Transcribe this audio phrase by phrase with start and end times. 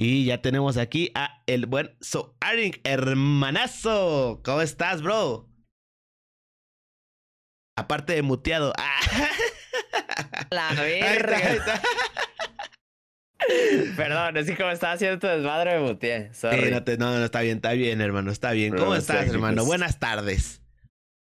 [0.00, 4.40] Y ya tenemos aquí a el buen Soaring, hermanazo.
[4.44, 5.48] ¿Cómo estás, bro?
[7.76, 8.72] Aparte de muteado.
[8.78, 9.00] Ah.
[10.50, 11.82] La verga.
[13.96, 16.32] Perdón, es que como estaba haciendo tu desmadre me muteé.
[16.32, 16.70] Sorry.
[16.70, 18.76] no, no, está bien, está bien, hermano, está bien.
[18.76, 19.56] ¿Cómo estás, hermano?
[19.56, 19.66] pues.
[19.66, 20.62] Buenas tardes.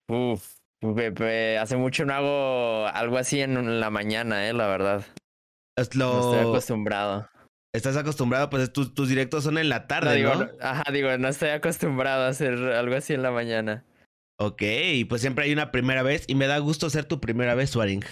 [0.09, 5.05] Uf, Pepe, hace mucho no hago algo así en la mañana, eh, la verdad.
[5.77, 6.13] Es lo...
[6.13, 7.32] No estoy acostumbrado.
[7.75, 10.50] Estás acostumbrado, pues tus, tus directos son en la tarde, no, digo, ¿no?
[10.61, 13.85] Ajá, digo, no estoy acostumbrado a hacer algo así en la mañana.
[14.36, 14.63] Ok,
[15.08, 18.04] pues siempre hay una primera vez y me da gusto ser tu primera vez, Swaring.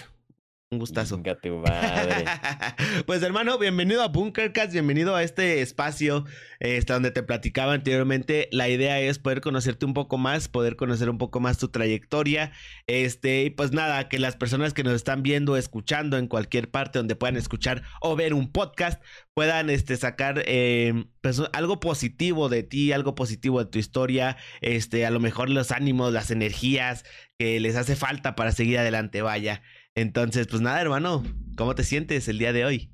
[0.73, 1.17] Un gustazo.
[1.17, 2.23] Venga tu madre.
[3.05, 6.23] pues hermano, bienvenido a Bunkercast, bienvenido a este espacio
[6.61, 8.47] este, donde te platicaba anteriormente.
[8.53, 12.53] La idea es poder conocerte un poco más, poder conocer un poco más tu trayectoria.
[12.87, 16.99] Este, y pues nada, que las personas que nos están viendo, escuchando en cualquier parte
[16.99, 22.63] donde puedan escuchar o ver un podcast, puedan este, sacar eh, pues, algo positivo de
[22.63, 27.03] ti, algo positivo de tu historia, este, a lo mejor los ánimos, las energías
[27.37, 29.63] que les hace falta para seguir adelante, vaya.
[29.95, 31.23] Entonces, pues nada, hermano,
[31.57, 32.91] ¿cómo te sientes el día de hoy?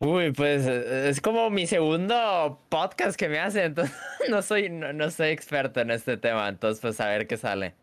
[0.00, 3.96] Uy, pues es como mi segundo podcast que me hace, entonces
[4.30, 7.74] no soy, no, no soy experto en este tema, entonces pues a ver qué sale.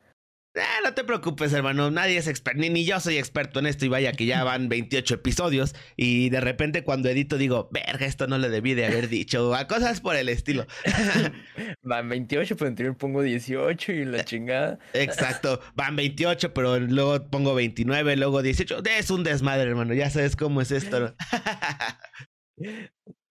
[0.58, 1.92] Ah, no te preocupes, hermano.
[1.92, 3.86] Nadie es experto, ni, ni, yo soy experto en esto.
[3.86, 5.76] Y vaya que ya van 28 episodios.
[5.98, 9.54] Y de repente, cuando edito, digo, verga, esto no le debí de haber dicho.
[9.54, 10.66] A cosas por el estilo.
[11.82, 14.80] van 28, pero anterior pongo 18 y la chingada.
[14.94, 15.62] Exacto.
[15.76, 18.82] Van 28, pero luego pongo 29, luego 18.
[18.98, 19.94] Es un desmadre, hermano.
[19.94, 21.16] Ya sabes cómo es esto.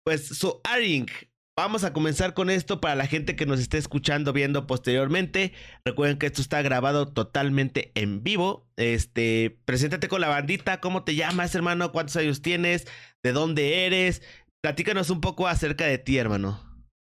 [0.05, 1.09] pues, su Aring
[1.59, 5.55] Vamos a comenzar con esto para la gente que nos esté escuchando, viendo posteriormente.
[5.87, 8.69] Recuerden que esto está grabado totalmente en vivo.
[8.77, 10.83] Este, preséntate con la bandita.
[10.83, 11.93] ¿Cómo te llamas, hermano?
[11.93, 12.87] ¿Cuántos años tienes?
[13.23, 14.23] ¿De dónde eres?
[14.61, 16.61] Platícanos un poco acerca de ti, hermano.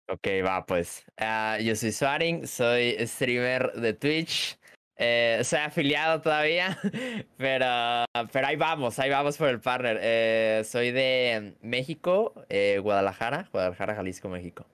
[0.09, 1.05] Ok, va, pues.
[1.21, 4.59] Uh, yo soy Swaring, soy streamer de Twitch.
[5.03, 6.78] Eh, soy afiliado todavía,
[7.38, 9.99] pero, pero ahí vamos, ahí vamos por el partner.
[10.03, 14.66] Eh, soy de México, eh, Guadalajara, Guadalajara, Jalisco, México.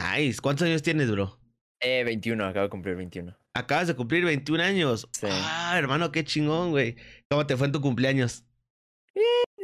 [0.00, 0.40] Nice.
[0.40, 1.38] ¿Cuántos años tienes, bro?
[1.80, 3.36] Eh, 21, acabo de cumplir 21.
[3.54, 5.08] Acabas de cumplir 21 años.
[5.12, 5.28] Sí.
[5.30, 6.96] Ah, hermano, qué chingón, güey.
[7.30, 8.44] ¿Cómo te fue en tu cumpleaños?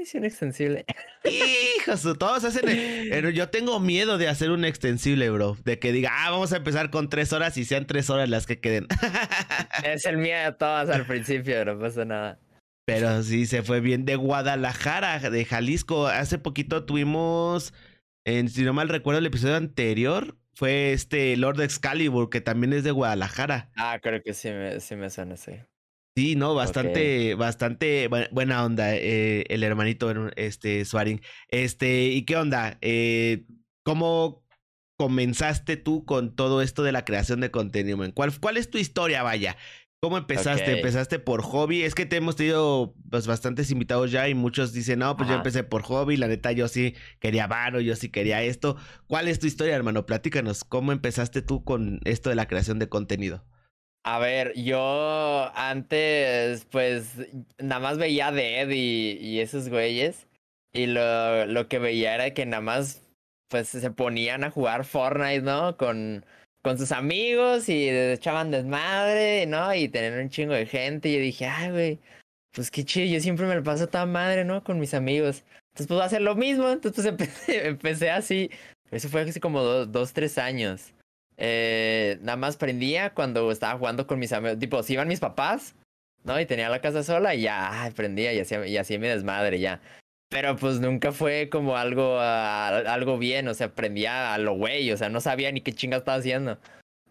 [0.04, 0.84] Edición extensible.
[1.24, 2.68] Hijos, todos hacen.
[2.68, 3.32] El...
[3.32, 5.56] Yo tengo miedo de hacer un extensible, bro.
[5.64, 8.46] De que diga, ah, vamos a empezar con tres horas y sean tres horas las
[8.46, 8.86] que queden.
[9.82, 12.38] es el miedo de todas al principio, no pasa nada.
[12.84, 16.06] Pero sí, se fue bien de Guadalajara, de Jalisco.
[16.06, 17.72] Hace poquito tuvimos,
[18.26, 22.84] en, si no mal recuerdo, el episodio anterior fue este Lord Excalibur, que también es
[22.84, 23.70] de Guadalajara.
[23.74, 25.52] Ah, creo que sí me, sí me suena, sí.
[26.16, 27.34] Sí, no, bastante, okay.
[27.34, 31.20] bastante buena onda, eh, el hermanito, este, Swaring.
[31.48, 32.78] Este, ¿y qué onda?
[32.82, 33.46] Eh,
[33.82, 34.44] ¿Cómo
[34.96, 37.98] comenzaste tú con todo esto de la creación de contenido?
[38.14, 39.56] ¿Cuál, ¿Cuál es tu historia, vaya?
[40.00, 40.62] ¿Cómo empezaste?
[40.62, 40.74] Okay.
[40.76, 41.82] ¿Empezaste por hobby?
[41.82, 45.34] Es que te hemos tenido pues, bastantes invitados ya y muchos dicen, no, pues Ajá.
[45.34, 48.76] yo empecé por hobby, la neta yo sí quería varo, yo sí quería esto.
[49.08, 50.06] ¿Cuál es tu historia, hermano?
[50.06, 53.44] Platícanos, ¿cómo empezaste tú con esto de la creación de contenido?
[54.06, 57.14] A ver, yo antes, pues,
[57.58, 60.26] nada más veía a Dead y, y esos güeyes.
[60.74, 63.02] Y lo, lo que veía era que nada más,
[63.48, 65.78] pues, se ponían a jugar Fortnite, ¿no?
[65.78, 66.26] Con,
[66.62, 69.74] con sus amigos y echaban desmadre, ¿no?
[69.74, 71.08] Y tenían un chingo de gente.
[71.08, 71.98] Y yo dije, ay, güey,
[72.52, 74.62] pues qué chido, yo siempre me lo paso tan madre, ¿no?
[74.64, 75.44] Con mis amigos.
[75.72, 76.68] Entonces, pues, voy a hacer lo mismo.
[76.68, 78.50] Entonces, pues, empecé, empecé así.
[78.90, 80.92] Eso fue hace como dos, dos tres años.
[81.36, 84.58] Eh, nada más prendía cuando estaba jugando con mis amigos.
[84.58, 85.74] Tipo, si iban mis papás,
[86.24, 86.40] ¿no?
[86.40, 89.80] Y tenía la casa sola y ya prendía y hacía, y hacía mi desmadre ya.
[90.28, 94.90] Pero pues nunca fue como algo, uh, algo bien, o sea, prendía a lo güey,
[94.90, 96.58] o sea, no sabía ni qué chinga estaba haciendo.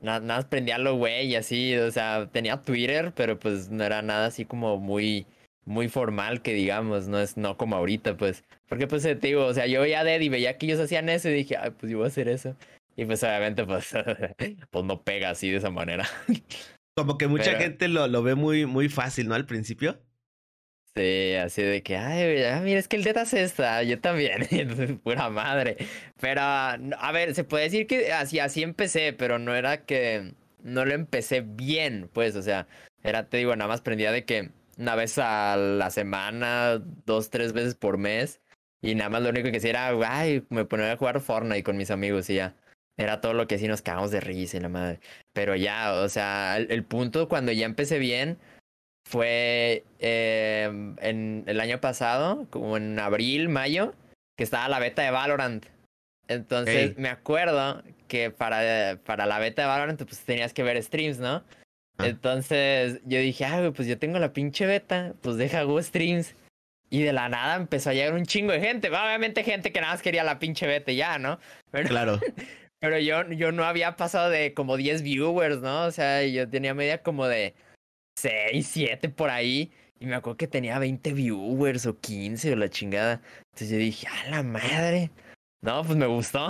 [0.02, 3.84] Nada, más prendía a lo güey y así, o sea, tenía Twitter, pero pues no
[3.84, 5.26] era nada así como muy,
[5.66, 8.44] muy formal que digamos, no es, no como ahorita, pues.
[8.68, 11.08] Porque pues te digo, o sea, yo veía a Dead y veía que ellos hacían
[11.08, 12.56] eso y dije, ay, pues yo voy a hacer eso.
[12.96, 13.92] Y pues obviamente pues,
[14.70, 16.08] pues no pega así de esa manera.
[16.96, 17.60] Como que mucha Pero...
[17.60, 19.36] gente lo, lo ve muy, muy fácil, ¿no?
[19.36, 20.00] Al principio.
[20.96, 25.00] Sí, así de que, ay, ah, mira, es que el Dead hace esta, yo también,
[25.04, 25.78] pura madre.
[26.20, 30.86] Pero, a ver, se puede decir que así, así empecé, pero no era que no
[30.86, 32.68] lo empecé bien, pues, o sea,
[33.02, 37.54] era, te digo, nada más prendía de que una vez a la semana, dos, tres
[37.54, 38.40] veces por mes,
[38.82, 41.76] y nada más lo único que hacía era, ay, me ponía a jugar Fortnite con
[41.78, 42.56] mis amigos y ya.
[42.98, 45.00] Era todo lo que sí nos cagamos de risa y la madre.
[45.34, 48.38] Pero ya, o sea, el, el punto cuando ya empecé bien
[49.06, 53.94] fue eh, en el año pasado, como en abril, mayo,
[54.38, 55.66] que estaba la beta de Valorant.
[56.28, 61.20] Entonces me acuerdo que para, para la beta de Valorant pues tenías que ver streams,
[61.20, 61.44] ¿no?
[61.98, 62.08] Ah.
[62.08, 66.36] Entonces yo dije, ah, pues yo tengo la pinche beta, pues deja Go Streams.
[66.90, 68.90] Y de la nada empezó a llegar un chingo de gente.
[68.90, 71.40] Obviamente gente que nada más quería la pinche beta ya, ¿no?
[71.72, 72.20] Pero, claro.
[72.84, 75.86] Pero yo, yo no había pasado de como 10 viewers, ¿no?
[75.86, 77.56] O sea, yo tenía media como de
[78.20, 79.72] 6, 7 por ahí.
[80.02, 83.22] Y me acuerdo que tenía 20 viewers o 15 o la chingada.
[83.54, 85.12] Entonces yo dije, a la madre.
[85.62, 86.50] No, pues me gustó.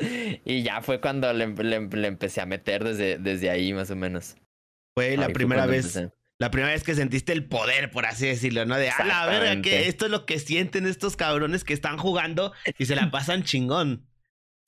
[0.46, 4.36] y ya fue cuando le, le, empecé a meter desde, desde ahí, más o menos.
[4.96, 6.00] Fue la primera vez.
[6.38, 8.78] La primera vez que sentiste el poder, por así decirlo, ¿no?
[8.78, 12.54] De, a la verga, que esto es lo que sienten estos cabrones que están jugando
[12.78, 14.07] y se la pasan chingón.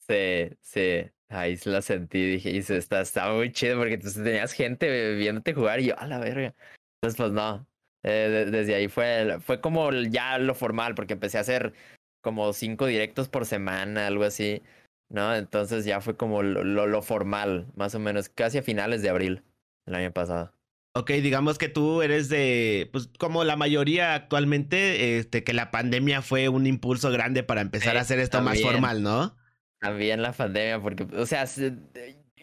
[0.07, 1.11] Sí, sí.
[1.29, 5.15] Ahí se la sentí, dije, y se está, está muy chido porque tú tenías gente
[5.15, 6.53] viéndote jugar y yo, a la verga.
[6.95, 7.65] Entonces, pues no.
[8.03, 11.73] Eh, desde ahí fue, fue como ya lo formal, porque empecé a hacer
[12.21, 14.61] como cinco directos por semana, algo así,
[15.09, 15.35] ¿no?
[15.35, 19.43] Entonces ya fue como lo, lo, formal, más o menos, casi a finales de abril
[19.85, 20.53] del año pasado.
[20.93, 26.21] Ok, digamos que tú eres de, pues como la mayoría actualmente, este, que la pandemia
[26.21, 29.37] fue un impulso grande para empezar a hacer esto más formal, ¿no?
[29.81, 31.45] También la pandemia, porque, o sea,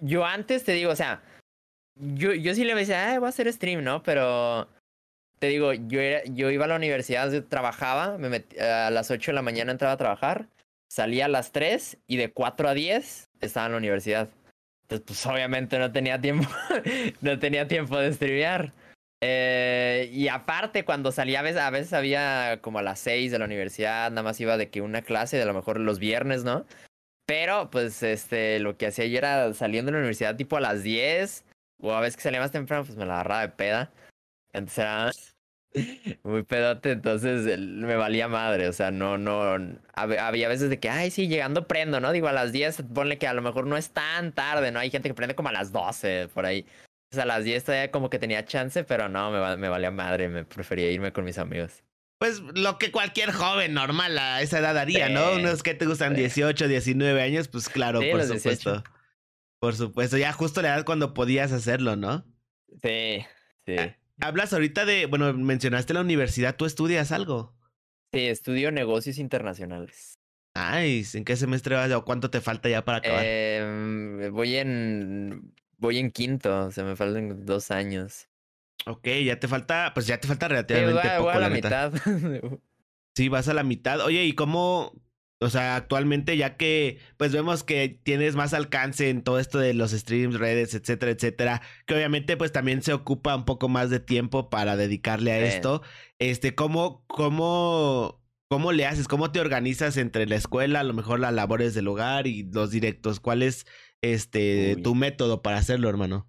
[0.01, 1.23] yo antes te digo, o sea,
[1.95, 4.03] yo, yo sí le decía, voy a hacer stream, ¿no?
[4.03, 4.69] Pero
[5.39, 9.35] te digo, yo, era, yo iba a la universidad, trabajaba, me a las 8 de
[9.37, 10.49] la mañana entraba a trabajar,
[10.91, 14.29] salía a las 3 y de 4 a 10 estaba en la universidad.
[14.83, 16.49] Entonces, pues obviamente no tenía tiempo,
[17.21, 18.73] no tenía tiempo de streamear.
[19.21, 23.39] Eh, y aparte, cuando salía, a veces, a veces había como a las 6 de
[23.39, 26.43] la universidad, nada más iba de que una clase, de a lo mejor los viernes,
[26.45, 26.67] ¿no?
[27.29, 30.83] Pero, pues, este, lo que hacía yo era saliendo de la universidad tipo a las
[30.83, 31.45] 10,
[31.79, 33.93] o a veces que salía más temprano, pues me la agarraba de peda.
[34.55, 35.11] Entonces era
[36.25, 39.59] muy pedote, entonces me valía madre, o sea, no, no,
[39.95, 42.13] había veces de que, ay, sí, llegando prendo, ¿no?
[42.13, 44.81] Digo, a las 10, ponle que a lo mejor no es tan tarde, ¿no?
[44.81, 46.67] Hay gente que prende como a las 12, por ahí.
[47.13, 49.91] O sea, a las 10 todavía como que tenía chance, pero no, me, me valía
[49.91, 51.83] madre, me prefería irme con mis amigos.
[52.19, 55.35] Pues lo que cualquier joven normal a esa edad haría, ¿no?
[55.35, 58.83] Unos que te gustan 18, 19 años, pues claro, por supuesto.
[59.61, 62.25] Por supuesto, ya justo la edad cuando podías hacerlo, ¿no?
[62.83, 63.25] Sí,
[63.67, 63.77] sí.
[63.79, 67.57] Ah, hablas ahorita de, bueno, mencionaste la universidad, ¿tú estudias algo?
[68.13, 70.19] Sí, estudio negocios internacionales.
[70.55, 73.23] Ay, ¿en qué semestre vas o cuánto te falta ya para acabar?
[73.25, 78.29] Eh, voy en, voy en quinto, o sea, me faltan dos años.
[78.87, 81.31] Ok, ya te falta, pues ya te falta relativamente sí, poco.
[81.31, 81.93] a la, mitad.
[83.15, 84.01] sí, vas a la mitad.
[84.01, 84.93] Oye, ¿y cómo,
[85.41, 89.75] o sea, actualmente ya que pues vemos que tienes más alcance en todo esto de
[89.75, 94.01] los streams, redes, etcétera, etcétera, que obviamente pues también se ocupa un poco más de
[94.01, 95.83] tiempo para dedicarle a esto.
[96.19, 99.07] Este, ¿cómo, cómo, cómo le haces?
[99.07, 102.71] ¿Cómo te organizas entre la escuela, a lo mejor las labores del hogar y los
[102.71, 103.21] directos?
[103.21, 103.67] ¿Cuál es
[104.01, 106.29] este tu método para hacerlo, hermano?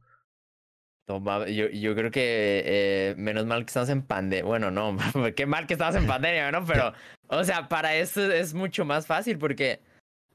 [1.48, 4.46] Yo, yo creo que eh, menos mal que estamos en pandemia.
[4.46, 4.96] Bueno, no,
[5.36, 6.66] qué mal que estamos en pandemia, ¿no?
[6.66, 6.94] Pero,
[7.28, 9.80] o sea, para eso es mucho más fácil porque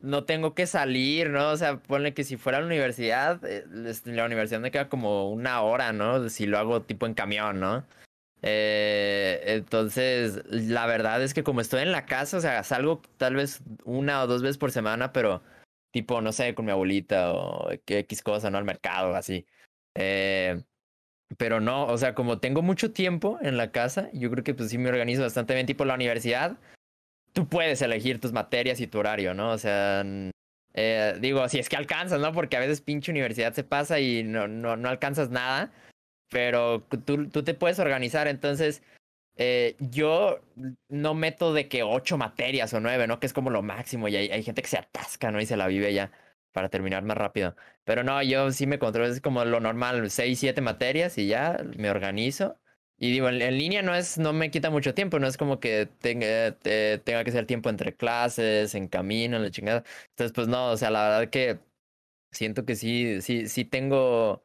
[0.00, 1.50] no tengo que salir, ¿no?
[1.50, 3.64] O sea, ponle que si fuera a la universidad, eh,
[4.04, 6.28] la universidad me queda como una hora, ¿no?
[6.28, 7.84] Si lo hago tipo en camión, ¿no?
[8.42, 13.36] Eh, entonces, la verdad es que como estoy en la casa, o sea, salgo tal
[13.36, 15.42] vez una o dos veces por semana, pero
[15.92, 18.58] tipo, no sé, con mi abuelita o X cosa, ¿no?
[18.58, 19.46] Al mercado, así.
[19.94, 20.62] Eh,
[21.38, 24.70] pero no, o sea, como tengo mucho tiempo en la casa, yo creo que pues
[24.70, 26.58] sí me organizo bastante bien, tipo la universidad,
[27.32, 29.50] tú puedes elegir tus materias y tu horario, ¿no?
[29.50, 30.04] O sea,
[30.74, 32.32] eh, digo, si es que alcanzas, ¿no?
[32.32, 35.72] Porque a veces pinche universidad se pasa y no, no, no alcanzas nada,
[36.30, 38.82] pero tú, tú te puedes organizar, entonces...
[39.36, 40.38] Eh, yo
[40.88, 43.18] no meto de que ocho materias o nueve, ¿no?
[43.18, 45.40] Que es como lo máximo y hay, hay gente que se atasca, ¿no?
[45.40, 46.12] Y se la vive ya
[46.54, 47.56] para terminar más rápido.
[47.84, 51.58] Pero no, yo sí me controlo, es como lo normal, seis, siete materias y ya
[51.76, 52.58] me organizo.
[52.96, 55.86] Y digo, en, línea no es, no me quita mucho tiempo, no es como que
[56.00, 59.84] tenga, tenga que ser tiempo entre clases, en camino, en la chingada.
[60.10, 61.58] Entonces, pues no, o sea, la verdad que
[62.32, 64.44] siento que sí, sí, sí tengo.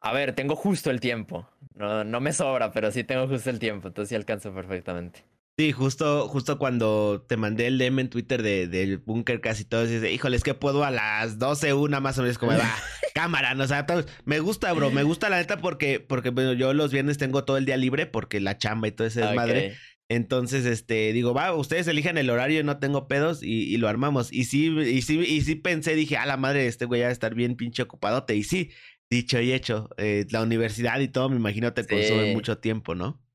[0.00, 1.48] A ver, tengo justo el tiempo.
[1.74, 5.24] No, no me sobra, pero sí tengo justo el tiempo, entonces sí alcanzo perfectamente.
[5.58, 9.86] Sí, justo, justo cuando te mandé el DM en Twitter de, del búnker casi todo,
[9.86, 12.76] dices, híjole, es que puedo a las 12, una más o menos, como, va,
[13.14, 13.86] cámara, no o sea,
[14.26, 17.56] me gusta, bro, me gusta la neta porque, porque bueno, yo los viernes tengo todo
[17.56, 19.76] el día libre porque la chamba y todo ese desmadre.
[20.08, 24.32] Entonces, este, digo, va, ustedes elijan el horario, no tengo pedos y, y, lo armamos.
[24.32, 27.10] Y sí, y sí, y sí pensé, dije, a la madre, este güey va a
[27.10, 28.36] estar bien pinche ocupadote.
[28.36, 28.70] Y sí,
[29.10, 33.25] dicho y hecho, eh, la universidad y todo, me imagino te consume mucho tiempo, ¿no?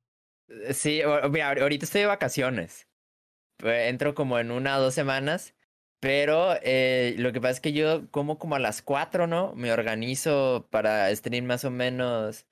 [0.66, 2.88] Eh, sí, mira, ahorita estoy de vacaciones.
[3.64, 5.56] Entro como en una o dos semanas.
[6.00, 9.54] Pero eh, lo que pasa es que yo como como a las 4, ¿no?
[9.56, 12.48] Me organizo para stream más o menos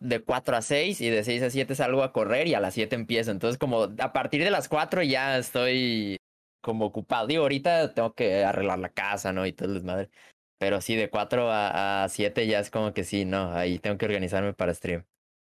[0.00, 2.74] de 4 a 6 y de 6 a 7 salgo a correr y a las
[2.74, 3.30] 7 empiezo.
[3.30, 6.18] Entonces como a partir de las 4 ya estoy
[6.60, 7.26] como ocupado.
[7.26, 9.46] Digo, ahorita tengo que arreglar la casa, ¿no?
[9.46, 10.10] Y todo el desmadre.
[10.58, 13.52] Pero sí, de 4 a, a 7 ya es como que sí, ¿no?
[13.54, 15.06] Ahí tengo que organizarme para stream.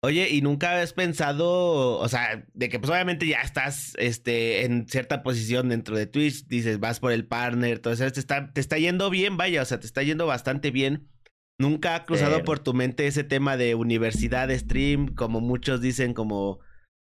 [0.04, 4.88] Oye, ¿y nunca habías pensado, o sea, de que pues obviamente ya estás este, en
[4.88, 8.62] cierta posición dentro de Twitch, dices, vas por el partner, todo eso, te está, te
[8.62, 11.08] está yendo bien, vaya, o sea, te está yendo bastante bien.
[11.60, 16.60] ¿Nunca ha cruzado por tu mente ese tema de universidad, stream, como muchos dicen, como,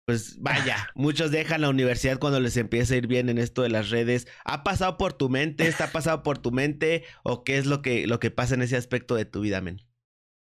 [0.07, 3.69] pues vaya, muchos dejan la universidad cuando les empieza a ir bien en esto de
[3.69, 4.27] las redes.
[4.43, 5.67] ¿Ha pasado por tu mente?
[5.67, 7.03] ¿Está pasado por tu mente?
[7.21, 9.81] ¿O qué es lo que, lo que pasa en ese aspecto de tu vida, men?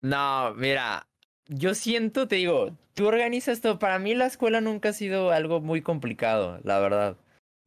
[0.01, 1.08] No, mira,
[1.49, 3.79] yo siento, te digo, tú organizas todo.
[3.79, 7.17] Para mí la escuela nunca ha sido algo muy complicado, la verdad.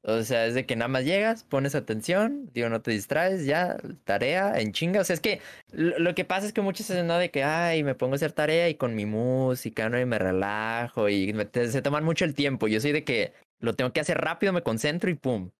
[0.04, 3.76] O sea, es de que nada más llegas, pones atención, digo, no te distraes, ya,
[4.04, 5.00] tarea, en chinga.
[5.00, 7.84] O sea, es que lo, que pasa es que muchos se no de que, ay,
[7.84, 10.00] me pongo a hacer tarea y con mi música, ¿no?
[10.00, 12.66] Y me relajo y se toman mucho el tiempo.
[12.66, 15.50] Yo soy de que lo tengo que hacer rápido, me concentro y pum.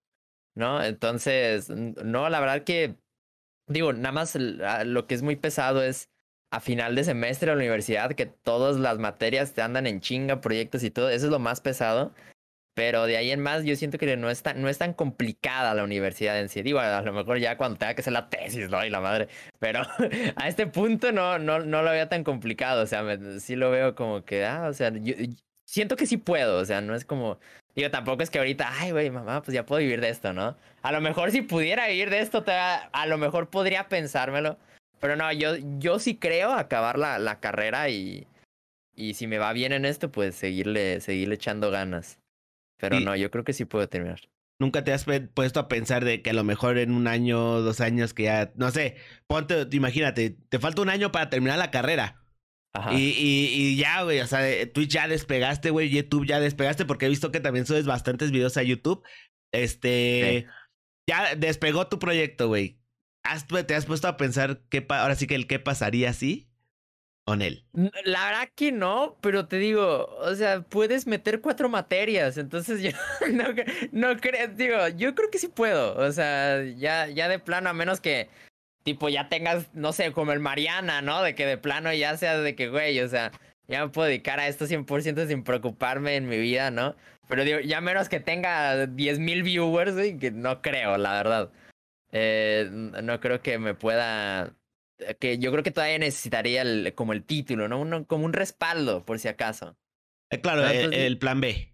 [0.55, 0.83] ¿No?
[0.83, 2.97] Entonces, no, la verdad que,
[3.69, 6.12] digo, nada más lo que es muy pesado es
[6.53, 10.43] a final de semestre a la universidad, que todas las materias te andan en chinga,
[10.43, 12.13] proyectos y todo, eso es lo más pesado.
[12.75, 15.75] Pero de ahí en más, yo siento que no es tan, no es tan complicada
[15.75, 16.63] la universidad en sí.
[16.63, 18.85] Digo, a lo mejor ya cuando tenga que hacer la tesis, ¿no?
[18.85, 19.29] Y la madre.
[19.59, 19.81] Pero
[20.37, 22.83] a este punto no, no, no lo veo tan complicado.
[22.83, 23.03] O sea,
[23.41, 25.15] sí lo veo como que, ah, o sea, yo,
[25.67, 26.59] siento que sí puedo.
[26.59, 27.39] O sea, no es como.
[27.75, 30.57] Digo, tampoco es que ahorita, ay, güey, mamá, pues ya puedo vivir de esto, ¿no?
[30.83, 34.59] A lo mejor si pudiera vivir de esto, a lo mejor podría pensármelo.
[35.03, 38.29] Pero no, yo, yo sí creo acabar la, la carrera y,
[38.95, 42.21] y si me va bien en esto, pues seguirle, seguirle echando ganas.
[42.79, 44.21] Pero no, yo creo que sí puedo terminar.
[44.61, 45.05] ¿Nunca te has
[45.35, 48.53] puesto a pensar de que a lo mejor en un año, dos años, que ya,
[48.55, 48.95] no sé,
[49.27, 52.25] ponte, imagínate, te falta un año para terminar la carrera?
[52.73, 52.95] Ajá.
[52.95, 54.41] Y, y, y, ya, güey, o sea,
[54.73, 58.57] Twitch ya despegaste, güey, YouTube ya despegaste, porque he visto que también subes bastantes videos
[58.57, 59.03] a YouTube.
[59.53, 60.47] Este,
[61.09, 62.82] ya despegó tu proyecto, güey.
[63.67, 66.49] ¿Te has puesto a pensar qué ahora sí que el qué pasaría así?
[67.25, 67.65] Con él.
[67.73, 72.91] La verdad que no, pero te digo, o sea, puedes meter cuatro materias, entonces yo
[73.33, 73.45] no,
[73.93, 77.75] no creo, digo, yo creo que sí puedo, o sea, ya, ya de plano, a
[77.75, 78.29] menos que,
[78.83, 81.23] tipo, ya tengas, no sé, como el Mariana, ¿no?
[81.23, 83.31] De que de plano ya sea de que, güey, o sea,
[83.69, 86.97] ya me puedo dedicar a esto 100% sin preocuparme en mi vida, ¿no?
[87.29, 91.51] Pero digo, ya menos que tenga 10 mil viewers, güey, que no creo, la verdad.
[92.13, 94.55] Eh, no creo que me pueda.
[94.99, 97.81] Eh, que yo creo que todavía necesitaría el, como el título, ¿no?
[97.81, 99.77] Uno, como un respaldo, por si acaso.
[100.31, 101.73] Eh, claro, el, plan B.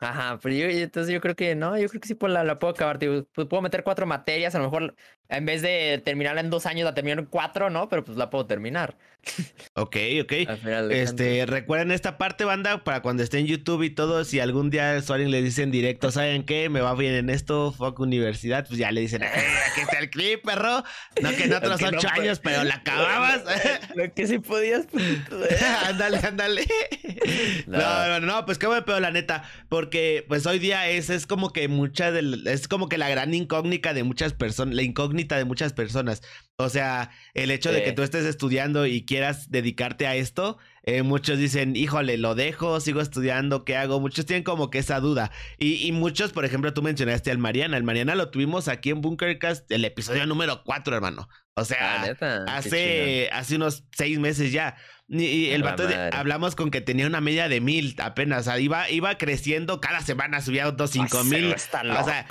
[0.00, 2.72] Ajá, pero yo, entonces yo creo que no, yo creo que sí la, la puedo
[2.72, 2.98] acabar.
[2.98, 4.96] puedo meter cuatro materias, a lo mejor
[5.28, 7.88] en vez de terminarla en dos años, la termino en cuatro, ¿no?
[7.88, 8.96] Pero pues la puedo terminar.
[9.76, 10.32] Ok, ok.
[10.90, 15.00] Este, recuerden esta parte, banda, para cuando esté en YouTube y todo, si algún día
[15.02, 16.68] Soren le dicen directo, ¿saben qué?
[16.68, 20.44] Me va bien en esto, fuck universidad, pues ya le dicen, aquí está el clip,
[20.44, 20.84] perro.
[21.20, 23.42] No que en otros ocho años, pero la acababas.
[23.96, 24.86] Lo que sí podías.
[25.86, 26.66] Ándale, ándale.
[27.66, 27.78] No.
[27.78, 29.42] no, no, pues qué me pedo, la neta.
[29.68, 33.34] Porque, pues hoy día es, es como que mucha del, es como que la gran
[33.34, 36.22] incógnita de muchas personas, la incógnita de muchas personas.
[36.56, 41.02] O sea, el hecho de que tú estés estudiando y quieras dedicarte a esto, eh,
[41.02, 44.00] muchos dicen, híjole, lo dejo, sigo estudiando, ¿qué hago?
[44.00, 45.30] Muchos tienen como que esa duda.
[45.58, 47.76] Y, y muchos, por ejemplo, tú mencionaste al Mariana.
[47.76, 51.28] El Mariana lo tuvimos aquí en Bunkercast, el episodio número 4, hermano.
[51.56, 54.76] O sea, ah, hace, hace unos seis meses ya.
[55.08, 58.40] Y, el vato hablamos con que tenía una media de mil apenas.
[58.40, 61.54] O sea, iba, iba creciendo, cada semana subía otros cinco mil.
[61.54, 62.26] o sea,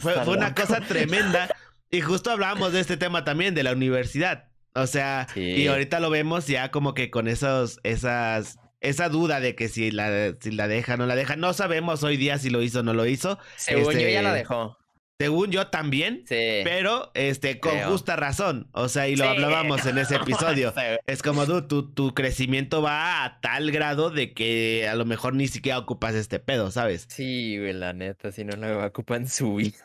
[0.00, 1.48] fue, fue una cosa tremenda.
[1.90, 4.48] Y justo hablábamos de este tema también, de la universidad.
[4.74, 9.56] O sea, y ahorita lo vemos ya como que con esos, esas, esa duda de
[9.56, 11.34] que si la, si la deja o no la deja.
[11.34, 13.38] No sabemos hoy día si lo hizo o no lo hizo.
[13.56, 14.78] Según yo ya la este, dejó.
[15.20, 16.62] Según yo también, sí.
[16.64, 18.68] pero este con justa razón.
[18.72, 20.72] O sea, y lo hablábamos en ese episodio.
[21.06, 25.34] Es como tú, tu, tu crecimiento va a tal grado de que a lo mejor
[25.34, 27.04] ni siquiera ocupas este pedo, ¿sabes?
[27.10, 29.76] Sí, güey, la neta, si no lo ocupan su vida,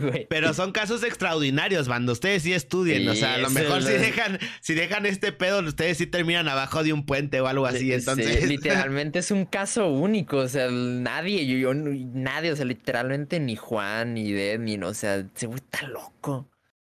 [0.00, 0.28] güey.
[0.30, 3.08] Pero son casos extraordinarios, cuando ustedes sí estudien.
[3.08, 6.84] o sea, a lo mejor si dejan, si dejan este pedo, ustedes sí terminan abajo
[6.84, 7.92] de un puente o algo así.
[7.92, 8.44] Entonces.
[8.48, 10.36] literalmente es un caso único.
[10.36, 14.94] O sea, nadie, yo, yo, nadie, o sea, literalmente ni Juan, ni Ded, ni o
[14.94, 16.50] sea, güey está loco.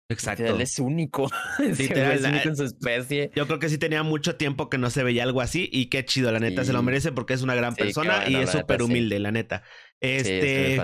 [0.10, 0.46] Exacto.
[0.46, 1.30] Él es único.
[1.60, 3.32] Literal, es único en su especie.
[3.36, 6.06] Yo creo que sí tenía mucho tiempo que no se veía algo así y qué
[6.06, 9.20] chido, la neta, se lo merece porque es una gran persona y es súper humilde,
[9.20, 9.64] la neta.
[10.00, 10.80] Este.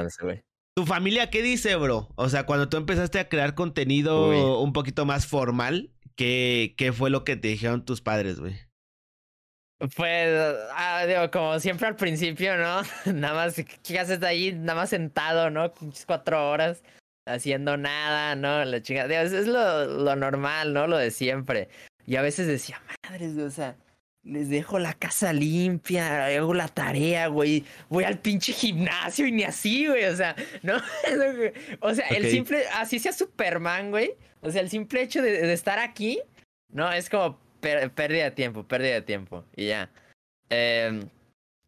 [0.76, 2.10] ¿Tu familia qué dice, bro?
[2.16, 7.10] O sea, cuando tú empezaste a crear contenido un poquito más formal, ¿qué, ¿qué fue
[7.10, 8.56] lo que te dijeron tus padres, güey?
[9.96, 12.82] Pues, ah, digo, como siempre al principio, ¿no?
[13.14, 14.54] nada más, ¿qué haces ahí?
[14.54, 15.74] Nada más sentado, ¿no?
[16.06, 16.82] Cuatro horas
[17.26, 18.64] haciendo nada, ¿no?
[18.66, 19.22] La chingada.
[19.22, 20.88] es lo, lo normal, ¿no?
[20.88, 21.70] Lo de siempre.
[22.06, 23.76] Y a veces decía, madres, o sea,
[24.24, 29.44] les dejo la casa limpia, hago la tarea, güey, voy al pinche gimnasio y ni
[29.44, 30.78] así, güey, o sea, ¿no?
[31.82, 35.80] o sea, el simple, así sea Superman, güey, o sea, el simple hecho de, estar
[35.80, 36.22] aquí,
[36.70, 36.92] ¿no?
[36.92, 39.90] Es como pérdida de tiempo, pérdida de tiempo, y ya.
[40.50, 41.10] Em,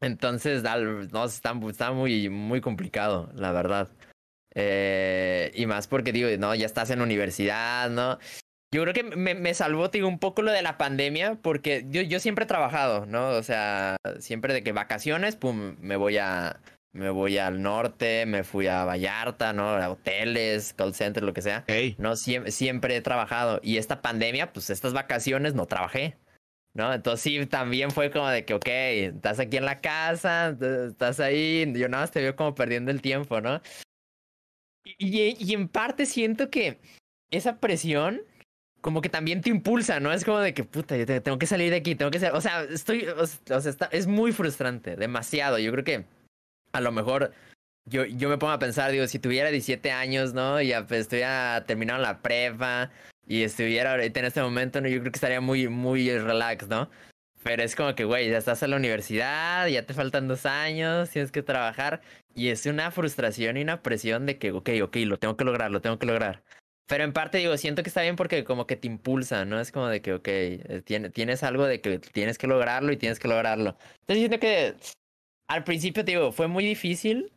[0.01, 3.89] entonces, no, está, está muy, muy complicado, la verdad.
[4.53, 8.19] Eh, y más porque digo, no, ya estás en universidad, ¿no?
[8.73, 12.19] Yo creo que me, me salvó, un poco lo de la pandemia, porque yo, yo
[12.19, 13.29] siempre he trabajado, ¿no?
[13.29, 16.59] O sea, siempre de que vacaciones, pum, me voy a,
[16.95, 19.69] me voy al norte, me fui a Vallarta, ¿no?
[19.69, 21.65] A hoteles, call center, lo que sea.
[21.97, 23.59] No, siempre, siempre he trabajado.
[23.61, 26.17] Y esta pandemia, pues estas vacaciones no trabajé,
[26.73, 26.93] ¿no?
[26.93, 30.55] Entonces sí, también fue como de que, ok, estás aquí en la casa,
[30.87, 33.61] estás ahí, yo nada más te veo como perdiendo el tiempo, ¿no?
[34.97, 36.79] Y, y en parte siento que
[37.29, 38.21] esa presión
[38.79, 40.13] como que también te impulsa, ¿no?
[40.13, 42.39] Es como de que, puta, yo tengo que salir de aquí, tengo que ser, o
[42.39, 45.57] sea, estoy, o, sea, está, es muy frustrante, demasiado.
[45.57, 46.05] Yo creo que
[46.75, 47.31] a lo mejor
[47.85, 50.61] yo, yo me pongo a pensar, digo, si tuviera 17 años, ¿no?
[50.61, 52.91] Y pues, estuviera terminando la prepa
[53.27, 54.87] y estuviera ahorita en este momento, ¿no?
[54.87, 56.89] Yo creo que estaría muy, muy relax, ¿no?
[57.43, 61.11] Pero es como que, güey, ya estás en la universidad, ya te faltan dos años,
[61.11, 62.01] tienes que trabajar.
[62.33, 65.71] Y es una frustración y una presión de que, ok, ok, lo tengo que lograr,
[65.71, 66.43] lo tengo que lograr.
[66.87, 69.59] Pero en parte digo, siento que está bien porque como que te impulsa, ¿no?
[69.59, 73.19] Es como de que, ok, eh, tienes algo de que tienes que lograrlo y tienes
[73.19, 73.77] que lograrlo.
[74.01, 74.75] Entonces siento que
[75.47, 77.31] al principio, digo, fue muy difícil.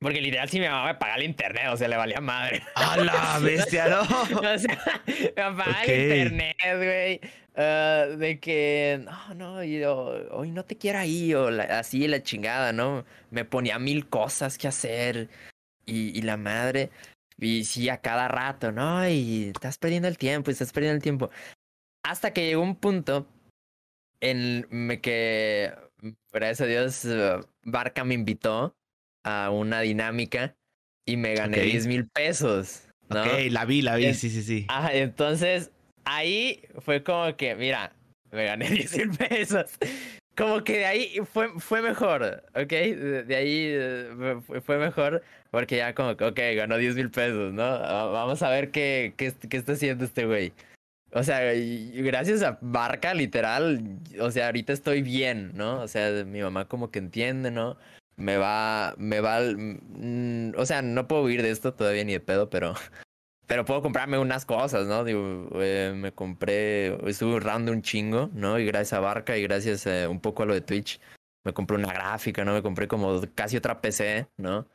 [0.00, 2.62] Porque literal si mi mamá me pagaba el internet, o sea, le valía madre.
[2.76, 4.02] ¡A la bestia, no!
[4.38, 7.20] o sea, me pagaba el internet, güey.
[7.56, 12.72] Ah, de que, no, no, y, hoy no te quiero ahí, o así la chingada,
[12.72, 13.04] ¿no?
[13.30, 15.28] Me ponía mil cosas que hacer.
[15.84, 16.90] Y, y la madre.
[17.36, 19.08] Y sí, a cada rato, ¿no?
[19.08, 21.30] Y estás perdiendo el tiempo, estás perdiendo el tiempo.
[22.04, 23.26] Hasta que llegó un punto
[24.20, 24.66] en
[25.02, 25.74] que,
[26.38, 27.06] gracias a Dios,
[27.64, 28.76] Barca me invitó
[29.24, 30.56] a una dinámica
[31.06, 32.82] y me gané 10 mil pesos.
[33.08, 33.22] ¿no?
[33.22, 34.66] Ok, la vi, la vi, sí, sí, sí.
[34.68, 35.70] Ah, entonces
[36.04, 37.92] ahí fue como que, mira,
[38.30, 39.78] me gané 10 mil pesos
[40.38, 42.68] como que de ahí fue, fue mejor, ¿ok?
[42.68, 47.64] De, ahí eh, fue, mejor porque ya como que, ok, ganó 10 mil pesos, ¿no?
[47.64, 50.52] Vamos a ver qué, qué, qué está haciendo este güey.
[51.12, 55.80] O sea, gracias a Barca, literal, o sea, ahorita estoy bien, ¿no?
[55.80, 57.78] O sea, mi mamá como que entiende, ¿no?
[58.16, 62.20] Me va, me va, mm, o sea, no puedo huir de esto todavía ni de
[62.20, 62.74] pedo, pero
[63.48, 65.04] pero puedo comprarme unas cosas, ¿no?
[65.04, 68.58] Digo, eh, me compré, estuve ahorrando un chingo, ¿no?
[68.58, 71.00] Y gracias a Barca y gracias eh, un poco a lo de Twitch,
[71.44, 72.52] me compré una gráfica, ¿no?
[72.52, 74.66] Me compré como casi otra PC, ¿no?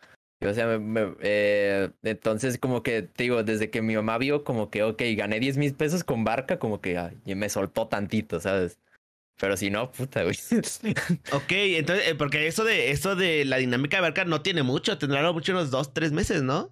[0.45, 4.69] O sea, me, eh, entonces como que, te digo, desde que mi mamá vio como
[4.69, 8.79] que, ok, gané 10 mil pesos con Barca, como que me soltó tantito, ¿sabes?
[9.39, 10.35] Pero si no, puta, güey.
[11.31, 15.31] ok, entonces, porque eso de, eso de la dinámica de Barca no tiene mucho, tendrá
[15.31, 16.71] mucho unos dos, tres meses, ¿no?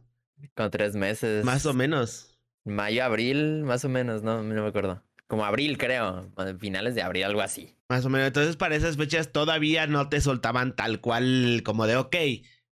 [0.55, 1.43] Con tres meses.
[1.43, 2.37] Más o menos.
[2.63, 5.01] Mayo, abril, más o menos, no, no me acuerdo.
[5.27, 6.29] Como abril, creo.
[6.59, 7.75] Finales de abril, algo así.
[7.89, 8.27] Más o menos.
[8.27, 12.15] Entonces, para esas fechas todavía no te soltaban tal cual como de, ok,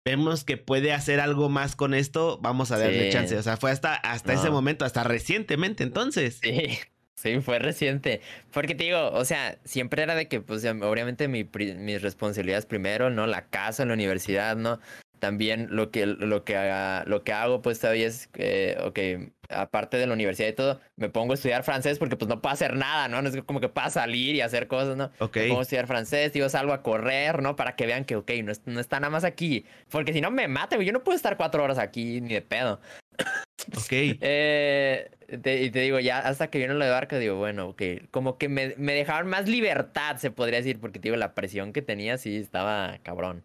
[0.08, 3.38] vemos que puede hacer algo más con esto, vamos a darle chance.
[3.38, 6.40] O sea, fue hasta, hasta ese momento, hasta recientemente, entonces.
[6.42, 6.80] Sí.
[7.16, 8.22] Sí, fue reciente.
[8.54, 13.10] Porque te digo, o sea, siempre era de que, pues, obviamente mi, mis responsabilidades primero,
[13.10, 13.26] ¿no?
[13.26, 14.80] La casa, la universidad, ¿no?
[15.20, 19.98] También lo que, lo que, haga, lo que hago pues todavía es, que, ok, aparte
[19.98, 22.76] de la universidad y todo, me pongo a estudiar francés porque pues no puedo hacer
[22.76, 23.22] nada, ¿no?
[23.22, 25.12] No es como que pueda salir y hacer cosas, ¿no?
[25.20, 25.38] Ok.
[25.38, 27.56] Me pongo a estudiar francés, digo, salgo a correr, ¿no?
[27.56, 29.66] Para que vean que, ok, no, no está nada más aquí.
[29.90, 32.80] Porque si no me mate, yo no puedo estar cuatro horas aquí ni de pedo.
[33.76, 33.92] Ok.
[33.92, 38.38] eh, y te digo, ya hasta que vino lo de barca, digo, bueno, ok, como
[38.38, 41.82] que me, me dejaron más libertad, se podría decir, porque te digo, la presión que
[41.82, 43.44] tenía sí estaba cabrón.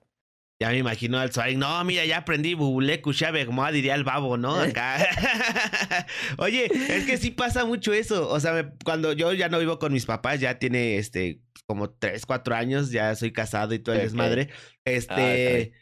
[0.62, 1.56] Ya me imagino al Suárez.
[1.56, 4.54] No, mira, ya aprendí Bubule Kushabe, como diría el babo, ¿no?
[4.54, 4.96] Acá.
[6.38, 8.28] Oye, es que sí pasa mucho eso.
[8.28, 12.26] O sea, cuando yo ya no vivo con mis papás, ya tiene este como tres,
[12.26, 14.50] cuatro años, ya soy casado y todo el desmadre.
[14.84, 15.72] Este.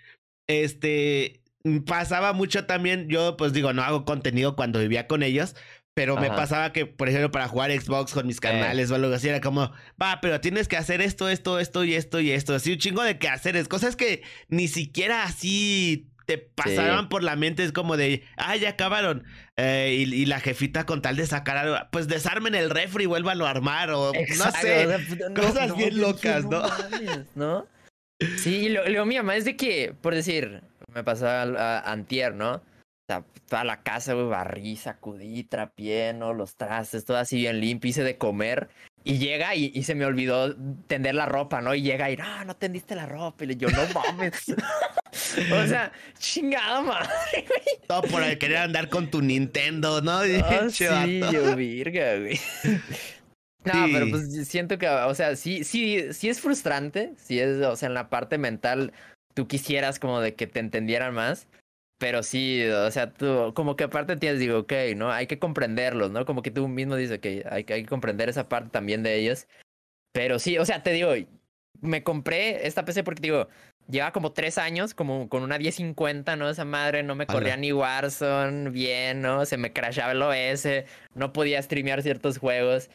[0.47, 1.43] este.
[1.85, 3.11] Pasaba mucho también.
[3.11, 5.57] Yo, pues digo, no hago contenido cuando vivía con ellos.
[6.01, 8.41] Pero me pasaba que, por ejemplo, para jugar Xbox con mis eh.
[8.41, 11.93] canales o algo así, era como, va, pero tienes que hacer esto, esto, esto y
[11.93, 12.55] esto y esto.
[12.55, 13.55] Así un chingo de que hacer.
[13.55, 18.57] Es cosas que ni siquiera así te pasaban por la mente, es como de, ah,
[18.57, 19.25] ya acabaron.
[19.59, 23.47] Eh, y, la jefita con tal de sacar algo, pues desarmen el refri y vuélvanlo
[23.47, 26.63] a armar, o no sé, pues, cosas bien locas, ¿no?
[27.35, 27.67] ¿no?
[28.37, 30.63] Sí, y lo, mi mamá es de que, por decir,
[30.95, 32.63] me pasaba a, antier, ¿no?
[33.11, 36.33] Sea, toda la casa, güey, barrí, sacudí, trapié, ¿no?
[36.33, 38.69] Los trastes, todo así bien limpio, hice de comer.
[39.03, 40.55] Y llega y, se me olvidó
[40.87, 41.75] tender la ropa, ¿no?
[41.75, 43.45] Y llega y, no, no tendiste la ropa.
[43.45, 44.45] Y yo, no mames.
[45.53, 47.09] o sea, chingada madre,
[47.49, 47.81] güey.
[47.89, 50.19] Todo por el querer andar con tu Nintendo, ¿no?
[50.21, 52.39] Oh, sí, yo, virga, güey.
[53.63, 57.13] No, pero pues siento que, o sea, sí, sí, sí es frustrante.
[57.19, 58.95] Sí es, o sea, en la parte mental,
[59.35, 61.47] tú quisieras como de que te entendieran más.
[62.01, 65.13] Pero sí, o sea, tú, como que aparte tienes, digo, ok, ¿no?
[65.13, 66.25] Hay que comprenderlos, ¿no?
[66.25, 69.47] Como que tú mismo dices que hay, hay que comprender esa parte también de ellos.
[70.13, 71.13] Pero sí, o sea, te digo,
[71.83, 73.49] me compré esta PC porque, digo,
[73.87, 76.49] lleva como tres años, como con una 1050, ¿no?
[76.49, 79.45] Esa madre no me corría ni Warzone bien, ¿no?
[79.45, 80.69] Se me crashaba el OS,
[81.15, 82.89] no podía streamear ciertos juegos.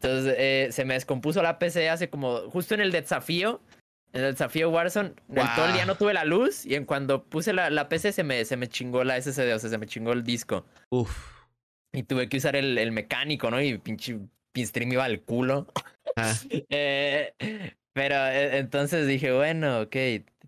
[0.00, 3.60] Entonces, eh, se me descompuso la PC hace como, justo en el desafío,
[4.12, 5.14] en el desafío Warzone,
[5.56, 8.24] todo el día no tuve la luz y en cuando puse la, la PC se
[8.24, 10.66] me, se me chingó la SSD, o sea, se me chingó el disco.
[10.90, 11.10] Uf.
[11.92, 13.60] Y tuve que usar el, el mecánico, ¿no?
[13.60, 14.18] Y pinche
[14.52, 15.66] pinstream iba al culo.
[16.16, 16.34] Ah.
[16.70, 17.32] eh,
[17.92, 19.96] pero eh, entonces dije, bueno, ok,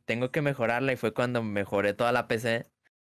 [0.04, 2.66] tengo que mejorarla y fue cuando mejoré toda la PC.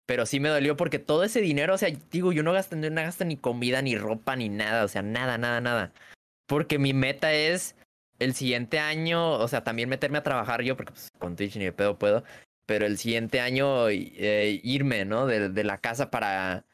[0.06, 2.90] Pero sí me dolió porque todo ese dinero, o sea, digo, yo no gasto, no
[2.90, 5.92] gasto ni comida, ni ropa, ni nada, o sea, nada, nada, nada.
[6.46, 7.74] Porque mi meta es
[8.18, 11.64] el siguiente año, o sea, también meterme a trabajar yo, porque pues, con Twitch ni
[11.64, 12.24] de pedo puedo,
[12.66, 15.26] pero el siguiente año eh, irme, ¿no?
[15.26, 16.64] De, de, la casa para,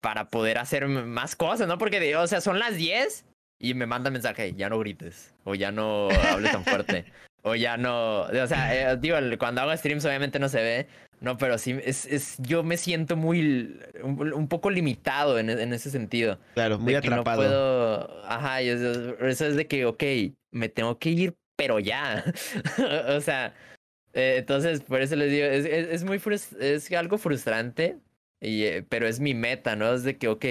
[0.00, 1.78] para poder hacer más cosas, ¿no?
[1.78, 3.24] Porque, o sea, son las 10
[3.58, 7.04] y me manda mensaje, ya no grites, o ya no hables tan fuerte,
[7.42, 10.86] o ya no, o sea, eh, digo, cuando hago streams obviamente no se ve,
[11.20, 15.90] no, pero sí, es, es, yo me siento muy, un, poco limitado en, en, ese
[15.90, 16.38] sentido.
[16.54, 17.42] Claro, muy atrapado.
[17.42, 20.02] No puedo, ajá, eso, eso, es de que, ok,
[20.50, 22.24] me tengo que ir, pero ya.
[23.16, 23.54] o sea,
[24.12, 26.20] eh, entonces, por eso les digo, es, es, muy,
[26.60, 27.98] es algo frustrante,
[28.40, 29.92] y, eh, pero es mi meta, ¿no?
[29.92, 30.44] Es de que, ok,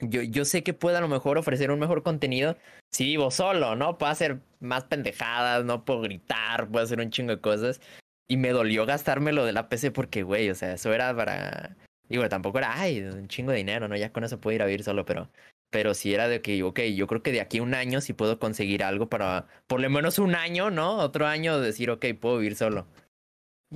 [0.00, 2.56] yo, yo sé que puedo a lo mejor ofrecer un mejor contenido
[2.90, 3.98] si vivo solo, ¿no?
[3.98, 7.80] Puedo hacer más pendejadas, no puedo gritar, puedo hacer un chingo de cosas.
[8.28, 11.76] Y me dolió gastármelo de la PC porque, güey, o sea, eso era para.
[12.08, 13.96] Digo, tampoco era, ay, un chingo de dinero, ¿no?
[13.96, 15.30] Ya con eso puedo ir a vivir solo, pero.
[15.72, 18.12] Pero sí era de que, ok, yo creo que de aquí a un año sí
[18.12, 19.48] puedo conseguir algo para.
[19.66, 20.98] Por lo menos un año, ¿no?
[20.98, 22.86] Otro año decir, ok, puedo vivir solo.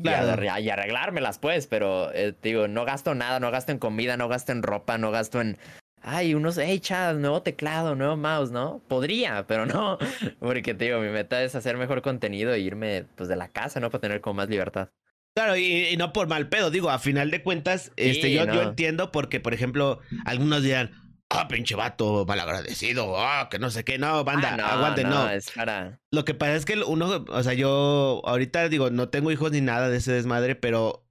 [0.00, 0.40] Claro.
[0.44, 4.28] Y, y, arreglármelas, pues, pero eh, digo, no gasto nada, no gasto en comida, no
[4.28, 5.58] gasto en ropa, no gasto en
[6.06, 8.80] ay, unos, hey, Chad, nuevo teclado, nuevo mouse, ¿no?
[8.86, 9.98] Podría, pero no,
[10.38, 13.80] porque te digo, mi meta es hacer mejor contenido e irme, pues, de la casa,
[13.80, 13.90] ¿no?
[13.90, 14.90] Para tener como más libertad.
[15.34, 19.12] Claro, y, no por mal pedo, digo, a final de cuentas, este, yo, yo entiendo
[19.12, 20.92] porque, por ejemplo, algunos dirán,
[21.30, 25.28] ah, pinche vato, malagradecido, ah, que no sé qué, no, banda, ah, no, aguante, no.
[25.30, 26.00] Es para...
[26.10, 29.60] Lo que pasa es que uno, o sea, yo ahorita digo, no tengo hijos ni
[29.60, 31.04] nada de ese desmadre, pero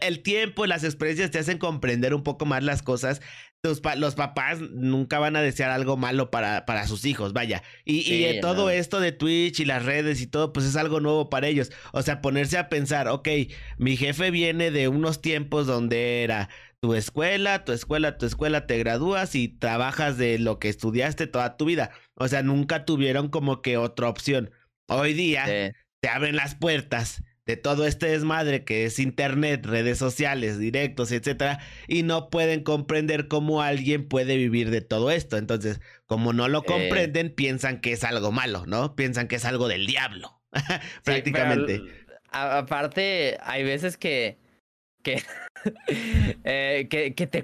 [0.00, 3.20] el tiempo, las experiencias te hacen comprender un poco más las cosas
[3.62, 7.62] los, papás nunca van a desear algo malo para, para sus hijos, vaya.
[7.84, 11.28] Y, y todo esto de Twitch y las redes y todo, pues es algo nuevo
[11.28, 11.70] para ellos.
[11.92, 13.28] O sea, ponerse a pensar, ok,
[13.76, 16.48] mi jefe viene de unos tiempos donde era
[16.80, 21.56] tu escuela, tu escuela, tu escuela, te gradúas y trabajas de lo que estudiaste toda
[21.56, 21.90] tu vida.
[22.14, 24.50] O sea, nunca tuvieron como que otra opción.
[24.88, 25.44] Hoy día
[26.00, 31.60] te abren las puertas de todo este desmadre que es internet, redes sociales, directos, etcétera,
[31.86, 35.36] y no pueden comprender cómo alguien puede vivir de todo esto.
[35.36, 38.94] Entonces, como no lo comprenden, piensan que es algo malo, ¿no?
[38.94, 40.40] Piensan que es algo del diablo,
[41.04, 41.82] prácticamente.
[42.30, 44.38] aparte, hay veces que
[45.02, 45.22] que,
[46.44, 47.42] eh, que, que, te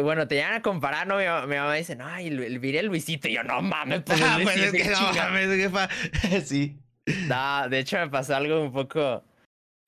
[0.00, 3.42] bueno te llegan a comparar no mi, mamá dice no el, el, Luisito y yo
[3.44, 6.78] no mames pues, ah, pues es que no mames sí
[7.28, 9.24] no, de hecho me pasó algo un poco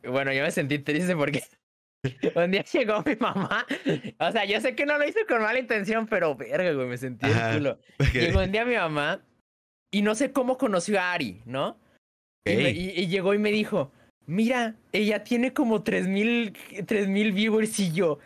[0.09, 1.43] bueno, yo me sentí triste porque
[2.35, 3.67] un día llegó mi mamá.
[4.19, 6.99] O sea, yo sé que no lo hice con mala intención, pero verga, güey, me
[6.99, 7.79] sentí el culo.
[8.13, 9.25] Llegó un día mi mamá
[9.91, 11.79] y no sé cómo conoció a Ari, ¿no?
[12.45, 13.93] Y, llegó y me dijo,
[14.27, 18.19] mira, ella tiene como tres mil, tres mil viewers y yo,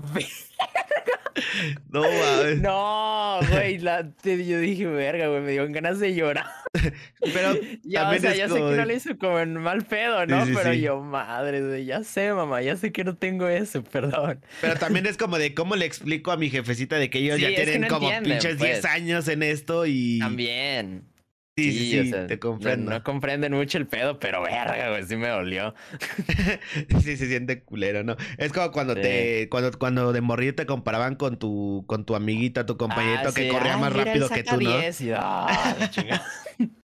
[1.90, 2.60] no, mames.
[2.60, 6.46] No, güey, yo dije, verga, güey, me dio ganas de llorar.
[7.20, 10.44] Pero ya, o sea, ya sé que no le hizo como en mal pedo, ¿no?
[10.54, 14.40] Pero yo, madre, güey, ya sé, mamá, ya sé que no tengo eso, perdón.
[14.60, 17.48] Pero también es como de cómo le explico a mi jefecita de que ellos ya
[17.48, 18.84] tienen como pinches 10 pues.
[18.84, 20.18] años en esto y.
[20.18, 21.09] También.
[21.64, 22.90] Sí, sí, sí, te comprendo.
[22.90, 25.74] No, comprenden mucho el pedo, pero verga, güey, sí me dolió.
[27.02, 28.16] sí, se siente culero, ¿no?
[28.38, 32.66] Es como cuando te, cuando, cuando de morir te comparaban con tu, con tu amiguita,
[32.66, 34.70] tu compañerito ah, que corría más rápido que tú, ¿no?
[35.16, 35.76] Ah,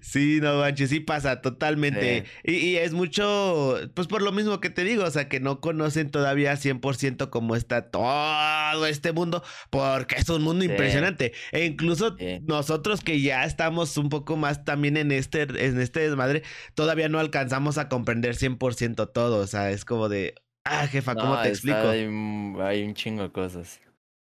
[0.00, 2.24] Sí, no manches, sí pasa totalmente.
[2.44, 6.10] Y, es mucho, pues por lo mismo que te digo, o sea, que no conocen
[6.10, 11.32] todavía 100% cómo está todo este mundo, porque es un mundo impresionante.
[11.52, 16.42] E incluso nosotros que ya estamos un poco más también en este, en este desmadre,
[16.74, 19.38] todavía no alcanzamos a comprender 100% todo.
[19.38, 21.88] O sea, es como de, ah, jefa, ¿cómo te explico?
[21.88, 22.08] Hay,
[22.60, 23.80] hay un chingo de cosas.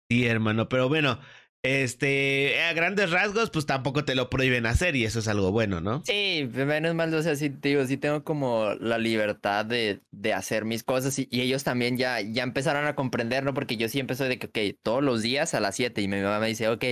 [0.09, 1.19] Sí, hermano, pero bueno,
[1.65, 5.81] este, a grandes rasgos, pues tampoco te lo prohíben hacer y eso es algo bueno,
[5.81, 6.03] ¿no?
[6.05, 10.63] Sí, menos mal, o sea, sí, digo, sí tengo como la libertad de, de hacer
[10.63, 13.55] mis cosas y, ellos también ya, ya empezaron a comprender, ¿no?
[13.55, 16.21] Porque yo sí empecé de que, ok, todos los días a las 7 y mi
[16.21, 16.85] mamá me dice, ok,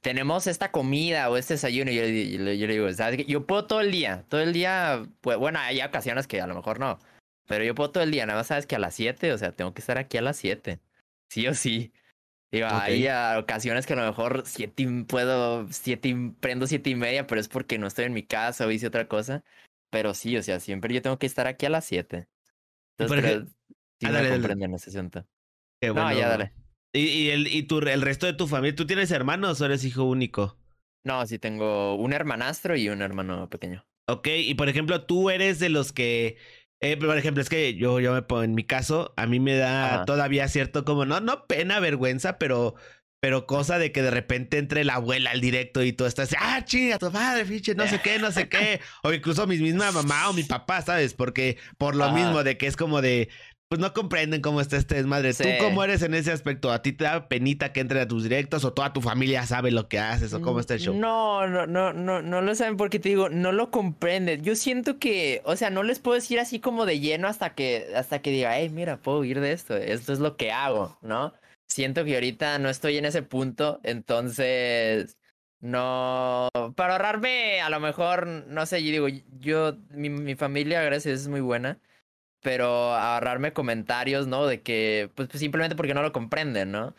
[0.00, 3.24] tenemos esta comida o este desayuno y yo, yo, le digo, ¿sabes qué?
[3.24, 6.54] Yo puedo todo el día, todo el día, pues bueno, hay ocasiones que a lo
[6.54, 7.00] mejor no,
[7.48, 9.50] pero yo puedo todo el día, nada más sabes que a las 7, o sea,
[9.50, 10.80] tengo que estar aquí a las 7,
[11.28, 11.92] sí o sí.
[12.52, 17.40] Digo, hay ocasiones que a lo mejor siete puedo, siete prendo siete y media, pero
[17.40, 19.42] es porque no estoy en mi casa o hice otra cosa.
[19.90, 22.28] Pero sí, o sea, siempre yo tengo que estar aquí a las siete.
[22.98, 23.44] Entonces,
[23.98, 25.26] sí ah, me comprenden ese asunto.
[25.82, 26.52] No, ya dale.
[26.92, 28.76] ¿Y, y, el, y tu, el resto de tu familia?
[28.76, 30.58] ¿Tú tienes hermanos o eres hijo único?
[31.04, 33.84] No, sí tengo un hermanastro y un hermano pequeño.
[34.08, 36.36] Ok, y por ejemplo, tú eres de los que
[36.82, 39.54] eh, por ejemplo, es que yo, yo me pongo en mi caso, a mí me
[39.54, 42.74] da todavía cierto como, no, no pena, vergüenza, pero,
[43.20, 46.64] pero cosa de que de repente entre la abuela al directo y todo estás, ah,
[46.64, 48.80] chinga, tu madre, fiche, no sé qué, no sé qué.
[49.04, 51.14] o incluso mi misma mamá o mi papá, ¿sabes?
[51.14, 53.28] Porque por lo mismo de que es como de,
[53.72, 55.32] pues no comprenden cómo está este desmadre.
[55.32, 56.70] ¿Tú cómo eres en ese aspecto?
[56.70, 59.70] ¿A ti te da penita que entre a tus directos o toda tu familia sabe
[59.70, 60.94] lo que haces o cómo está el show?
[60.94, 64.42] No, no, no, no, no lo saben porque te digo, no lo comprenden.
[64.42, 67.86] Yo siento que, o sea, no les puedo decir así como de lleno hasta que,
[67.96, 69.74] hasta que diga, hey, mira, puedo huir de esto.
[69.74, 71.32] Esto es lo que hago, ¿no?
[71.66, 75.16] Siento que ahorita no estoy en ese punto, entonces
[75.60, 79.08] no, para ahorrarme, a lo mejor, no sé, yo digo,
[79.38, 81.80] yo, mi, mi familia, gracias, es muy buena
[82.42, 84.46] pero ahorrarme comentarios, ¿no?
[84.46, 86.94] De que, pues, pues, simplemente porque no lo comprenden, ¿no?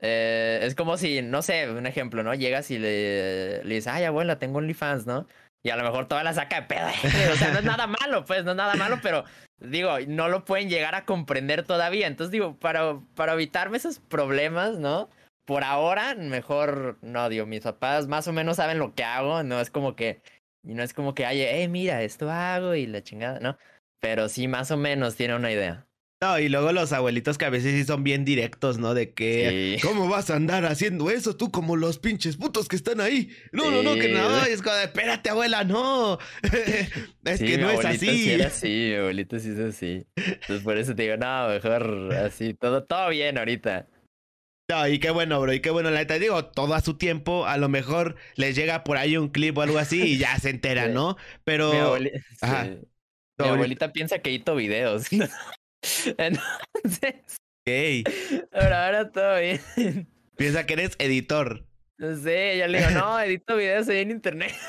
[0.00, 2.34] Eh, es como si, no sé, un ejemplo, ¿no?
[2.34, 5.26] Llegas y le, le dices, ay, abuela, tengo OnlyFans, ¿no?
[5.64, 6.86] Y a lo mejor toda la saca de pedo.
[7.32, 9.24] o sea, no es nada malo, pues, no es nada malo, pero
[9.58, 12.06] digo, no lo pueden llegar a comprender todavía.
[12.06, 15.10] Entonces, digo, para, para evitarme esos problemas, ¿no?
[15.46, 19.60] Por ahora, mejor, no, digo, mis papás más o menos saben lo que hago, no
[19.60, 20.20] es como que,
[20.62, 23.56] no es como que, ay, eh, mira, esto hago y la chingada, ¿no?
[24.00, 25.88] Pero sí, más o menos tiene una idea.
[26.20, 28.92] No, y luego los abuelitos que a veces sí son bien directos, ¿no?
[28.92, 33.00] De que, ¿cómo vas a andar haciendo eso tú como los pinches putos que están
[33.00, 33.30] ahí?
[33.52, 36.18] No, no, no, que no, es como, espérate, abuela, no.
[37.24, 37.98] es que no es así.
[37.98, 40.06] Sí, era así, mi abuelito sí es así.
[40.16, 43.86] Entonces por eso te digo, no, mejor así, todo, todo bien ahorita.
[44.70, 47.46] No, y qué bueno, bro, y qué bueno, la neta, digo, todo a su tiempo,
[47.46, 50.50] a lo mejor les llega por ahí un clip o algo así y ya se
[50.50, 51.16] enteran, ¿no?
[51.44, 51.72] Pero...
[51.72, 52.18] Mi abuelita,
[53.38, 55.06] mi abuelita piensa que edito videos.
[56.18, 57.14] Entonces.
[57.64, 58.04] ¿Qué?
[58.52, 60.08] Ahora, ahora todo bien.
[60.36, 61.64] Piensa que eres editor.
[61.98, 64.54] No sé, ya le digo, no, edito videos ahí en internet.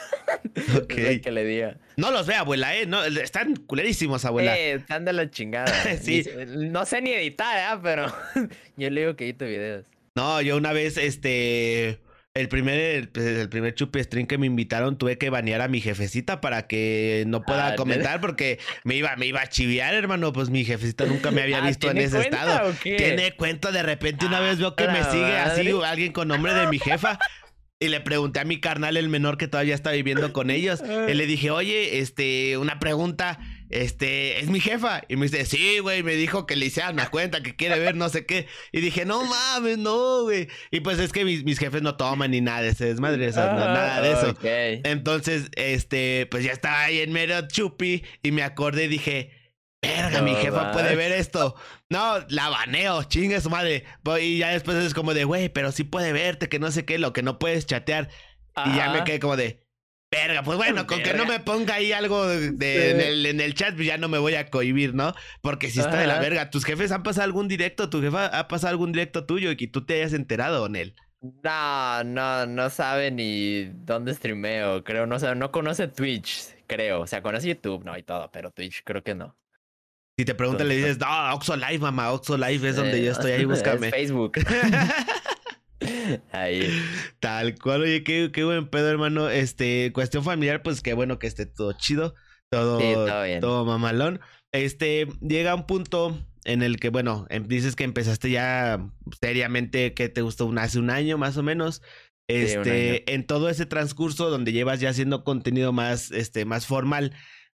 [0.76, 1.22] Ok.
[1.24, 1.78] que le diga.
[1.98, 2.86] No los ve, abuela, ¿eh?
[2.86, 4.58] No, están culerísimos, abuela.
[4.58, 5.74] Eh, están de la chingada.
[6.02, 6.24] sí.
[6.48, 7.80] no sé ni editar, ¿eh?
[7.82, 8.14] Pero
[8.78, 9.86] yo le digo que edito videos.
[10.16, 12.00] No, yo una vez, este
[12.40, 15.82] el primer, pues, el, primer chupi stream que me invitaron tuve que banear a mi
[15.82, 20.32] jefecita para que no pueda ah, comentar porque me iba, me iba a chiviar, hermano.
[20.32, 22.74] Pues mi jefecita nunca me había ah, visto en ese estado.
[22.82, 26.54] Tiene cuenta, de repente una vez veo que me ah, sigue así alguien con nombre
[26.54, 27.20] de mi jefa.
[27.82, 30.82] Y le pregunté a mi carnal, el menor que todavía está viviendo con ellos.
[31.08, 35.04] Y le dije, oye, este, una pregunta este, es mi jefa.
[35.08, 37.96] Y me dice, sí, güey, me dijo que le hicieran una cuenta, que quiere ver
[37.96, 38.48] no sé qué.
[38.72, 40.48] Y dije, no mames, no, güey.
[40.72, 43.54] Y pues es que mis, jefes no toman ni nada de ese desmadre, o sea,
[43.54, 44.36] nada de eso.
[44.84, 49.32] Entonces, este, pues ya estaba ahí en medio chupi y me acordé y dije,
[49.82, 51.56] verga, mi jefa puede ver esto.
[51.90, 53.86] No, la baneo, chingue su madre.
[54.20, 56.98] Y ya después es como de, güey, pero sí puede verte, que no sé qué,
[56.98, 58.10] lo que no puedes chatear.
[58.66, 59.69] Y ya me quedé como de,
[60.12, 63.54] Verga, pues bueno, con que no me ponga ahí algo de, en, el, en, el,
[63.54, 65.14] chat, pues ya no me voy a cohibir, ¿no?
[65.42, 68.48] Porque si está de la verga, tus jefes han pasado algún directo, tu jefa ha
[68.48, 70.96] pasado algún directo tuyo y que tú te hayas enterado, Nel.
[71.22, 77.02] No, no, no sabe ni dónde streameo, creo, no sabe, no conoce Twitch, creo.
[77.02, 79.36] O sea, conoce YouTube, no, y todo, pero Twitch creo que no.
[80.18, 83.34] Si te preguntan, le dices, no, Oxo Live, mamá, Oxo Live es donde yo estoy
[83.34, 83.88] ahí, búscame.
[83.88, 84.34] Es Facebook.
[86.32, 86.70] Ahí.
[87.20, 89.30] Tal cual, oye, qué, qué buen pedo, hermano.
[89.30, 92.16] Este, cuestión familiar, pues qué bueno que esté todo chido,
[92.50, 92.80] todo,
[93.40, 94.20] todo, mamalón.
[94.52, 98.92] Este, llega un punto en el que, bueno, em, dices que empezaste ya
[99.22, 101.82] seriamente, que te gustó hace un año más o menos.
[102.28, 107.16] Este, en todo ese transcurso donde llevas ya haciendo contenido más, este, más formal,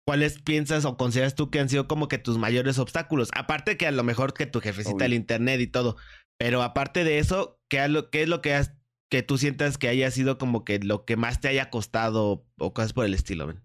[0.08, 3.30] ¿cuáles piensas o consideras tú que han sido como que tus mayores obstáculos?
[3.36, 5.98] Aparte que a lo mejor que tu jefecita el internet y todo,
[6.38, 8.74] pero aparte de eso, ¿qué, es lo que has,
[9.10, 12.74] que tú sientas que haya sido como que lo que más te haya costado o
[12.74, 13.62] cosas por el estilo, ven?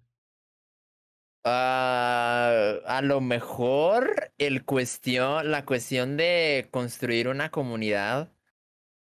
[1.45, 8.33] Ah, a lo mejor el cuestión, la cuestión de construir una comunidad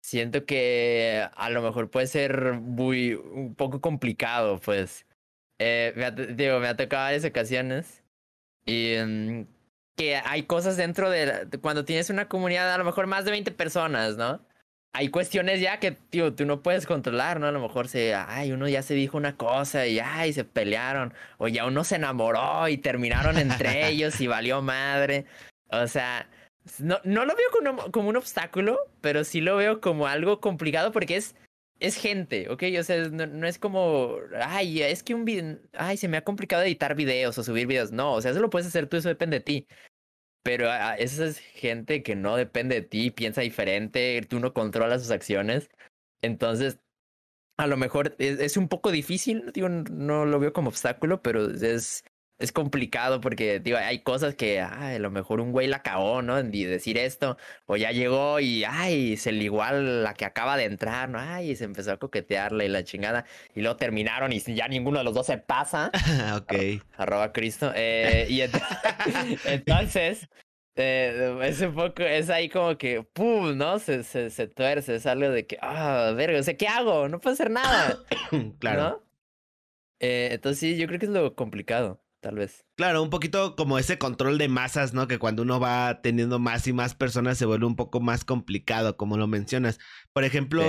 [0.02, 5.06] siento que a lo mejor puede ser muy un poco complicado, pues.
[5.58, 5.94] Eh,
[6.36, 8.02] digo, me ha tocado varias ocasiones
[8.66, 9.46] y mm,
[9.96, 13.52] que hay cosas dentro de, cuando tienes una comunidad a lo mejor más de 20
[13.52, 14.44] personas, ¿no?
[14.96, 17.48] Hay cuestiones ya que, tío, tú no puedes controlar, ¿no?
[17.48, 21.12] A lo mejor se, ay, uno ya se dijo una cosa y, ay, se pelearon,
[21.38, 25.26] o ya uno se enamoró y terminaron entre ellos y valió madre.
[25.68, 26.28] O sea,
[26.78, 30.92] no, no lo veo como, como, un obstáculo, pero sí lo veo como algo complicado
[30.92, 31.34] porque es,
[31.80, 32.62] es gente, ¿ok?
[32.78, 36.62] O sea, no, es como, ay, es que un video, ay, se me ha complicado
[36.62, 37.90] editar videos o subir videos.
[37.90, 39.66] No, o sea, eso lo puedes hacer tú, eso depende de ti.
[40.44, 45.02] Pero ah, esa es gente que no depende de ti, piensa diferente, tú no controlas
[45.02, 45.70] sus acciones.
[46.22, 46.78] Entonces,
[47.58, 51.50] a lo mejor es, es un poco difícil, digo, no lo veo como obstáculo, pero
[51.50, 52.04] es,
[52.44, 56.22] es complicado porque, digo, hay cosas que, ay, a lo mejor un güey la cagó,
[56.22, 56.38] ¿no?
[56.38, 60.64] En decir esto, o ya llegó y, ay, se le igual la que acaba de
[60.64, 61.18] entrar, ¿no?
[61.18, 65.04] Ay, se empezó a coquetearle y la chingada, y luego terminaron y ya ninguno de
[65.04, 65.90] los dos se pasa.
[66.36, 66.82] ok.
[66.96, 67.72] Arroba Cristo.
[67.74, 68.40] Eh, y
[69.46, 70.28] entonces,
[70.76, 73.56] eh, es un poco, es ahí como que, ¡pum!
[73.56, 73.78] ¿no?
[73.78, 77.08] Se, se, se tuerce, es algo de que, ah, verga, o sea, ¿qué hago?
[77.08, 77.98] No puedo hacer nada.
[78.58, 78.82] claro.
[78.82, 79.04] ¿no?
[80.00, 82.64] Eh, entonces sí, yo creo que es lo complicado tal vez.
[82.74, 85.06] Claro, un poquito como ese control de masas, ¿no?
[85.06, 88.96] Que cuando uno va teniendo más y más personas se vuelve un poco más complicado,
[88.96, 89.78] como lo mencionas.
[90.14, 90.62] Por ejemplo,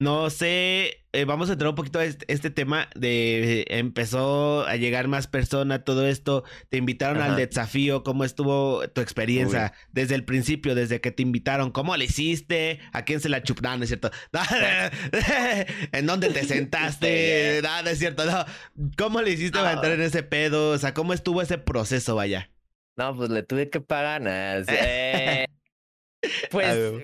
[0.00, 5.08] no sé, eh, vamos a entrar un poquito a este, tema de empezó a llegar
[5.08, 10.74] más personas, todo esto, te invitaron al desafío, ¿cómo estuvo tu experiencia desde el principio,
[10.74, 11.70] desde que te invitaron?
[11.70, 12.80] ¿Cómo le hiciste?
[12.94, 13.82] ¿A quién se la chuparon?
[13.82, 14.10] es cierto?
[15.92, 17.60] ¿En dónde te sentaste?
[17.62, 18.46] Nada, es cierto, no.
[18.96, 20.70] ¿Cómo le hiciste para entrar en ese pedo?
[20.70, 22.50] O sea, ¿cómo estuvo ese proceso, vaya?
[22.96, 24.22] No, pues le tuve que pagar.
[26.22, 27.02] Eh, pues,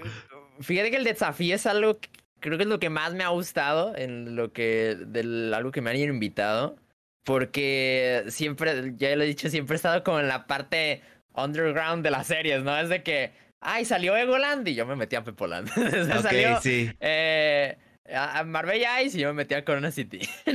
[0.61, 3.29] fíjate que el desafío es algo que creo que es lo que más me ha
[3.29, 6.77] gustado en lo que, del algo que me han invitado.
[7.25, 11.03] Porque siempre, ya lo he dicho, siempre he estado como en la parte
[11.35, 12.79] underground de las series, ¿no?
[12.79, 15.69] Es de que, ay, salió Egoland y yo me metí a Pepoland.
[16.17, 16.89] o salió, sí.
[17.01, 17.77] eh,
[18.15, 20.21] a Marbella Ice y yo me metí a Corona City.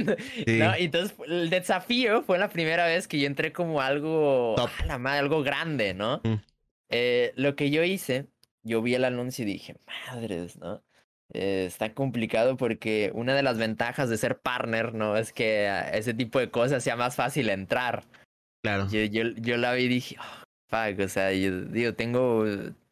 [0.47, 0.73] ¿no?
[0.77, 4.55] entonces el desafío fue la primera vez que yo entré como algo,
[4.87, 6.21] la madre, algo grande, ¿no?
[6.23, 6.35] Mm.
[6.89, 8.27] Eh, lo que yo hice,
[8.63, 9.75] yo vi el anuncio y dije,
[10.07, 10.81] madres, ¿no?
[11.33, 15.15] Eh, está complicado porque una de las ventajas de ser partner, ¿no?
[15.17, 18.03] Es que a ese tipo de cosas sea más fácil entrar.
[18.63, 18.87] Claro.
[18.89, 22.45] Yo, yo, yo la vi y dije, oh, fuck, o sea, yo digo, tengo,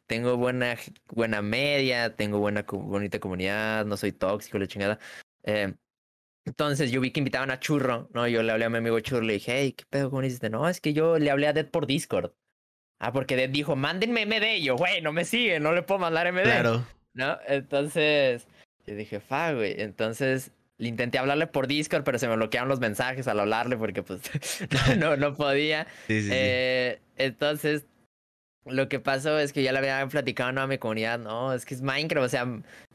[0.06, 0.76] tengo buena,
[1.08, 4.98] buena media, tengo buena, bonita comunidad, no soy tóxico, la chingada.
[5.44, 5.74] Eh,
[6.46, 8.26] entonces yo vi que invitaban a Churro, ¿no?
[8.26, 10.10] Yo le hablé a mi amigo Churro, le dije, hey, ¿qué pedo?
[10.10, 10.50] ¿Cómo hiciste?
[10.50, 12.32] No, es que yo le hablé a Dead por Discord.
[12.98, 14.58] Ah, porque Dead dijo, mándenme MD.
[14.58, 16.42] Y yo, güey, no me sigue, no le puedo mandar MD.
[16.42, 16.86] Claro.
[17.14, 17.38] ¿No?
[17.46, 18.46] Entonces,
[18.86, 19.80] yo dije, fa, güey.
[19.80, 24.02] Entonces, le intenté hablarle por Discord, pero se me bloquearon los mensajes al hablarle porque,
[24.02, 24.22] pues,
[24.98, 25.86] no, no podía.
[26.08, 27.86] eh, Entonces,
[28.64, 31.74] lo que pasó es que ya le había platicado a mi comunidad, no, es que
[31.74, 32.46] es Minecraft, o sea,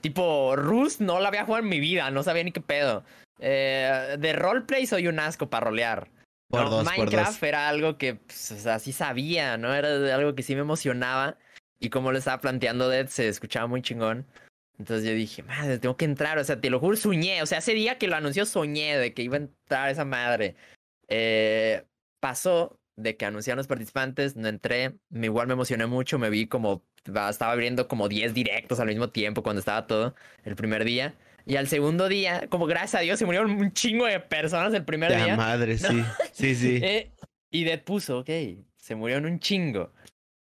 [0.01, 3.03] tipo, Rust no la había jugado en mi vida, no sabía ni qué pedo.
[3.39, 6.09] Eh, de roleplay soy un asco para rolear.
[6.49, 9.73] Por dos, Minecraft era algo que, pues, o sea, sí sabía, ¿no?
[9.73, 11.37] Era algo que sí me emocionaba.
[11.79, 14.25] Y como lo estaba planteando Dead, se escuchaba muy chingón.
[14.77, 16.37] Entonces yo dije, madre, tengo que entrar.
[16.37, 17.41] O sea, te lo juro, soñé.
[17.41, 20.55] O sea, ese día que lo anunció, soñé de que iba a entrar esa madre.
[21.07, 21.83] Eh,
[22.19, 24.95] pasó de que anunciaron los participantes, no entré.
[25.09, 26.19] Me, igual me emocioné mucho.
[26.19, 30.55] Me vi como, estaba abriendo como 10 directos al mismo tiempo cuando estaba todo el
[30.55, 31.15] primer día.
[31.45, 34.83] Y al segundo día, como gracias a Dios, se murieron un chingo de personas el
[34.83, 35.35] primer ya, día.
[35.37, 36.03] madre, sí.
[36.31, 36.79] Sí, sí.
[36.81, 37.11] Eh,
[37.51, 38.29] y Dead puso, ok,
[38.77, 39.93] se murieron un chingo.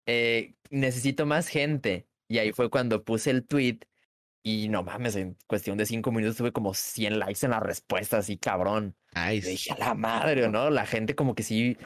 [0.07, 2.06] Eh, necesito más gente.
[2.28, 3.80] Y ahí fue cuando puse el tweet
[4.42, 8.18] y no mames, en cuestión de cinco minutos tuve como 100 likes en la respuesta,
[8.18, 8.96] así cabrón.
[9.14, 10.70] Ay, dije a la madre, ¿no?
[10.70, 11.76] La gente como que sí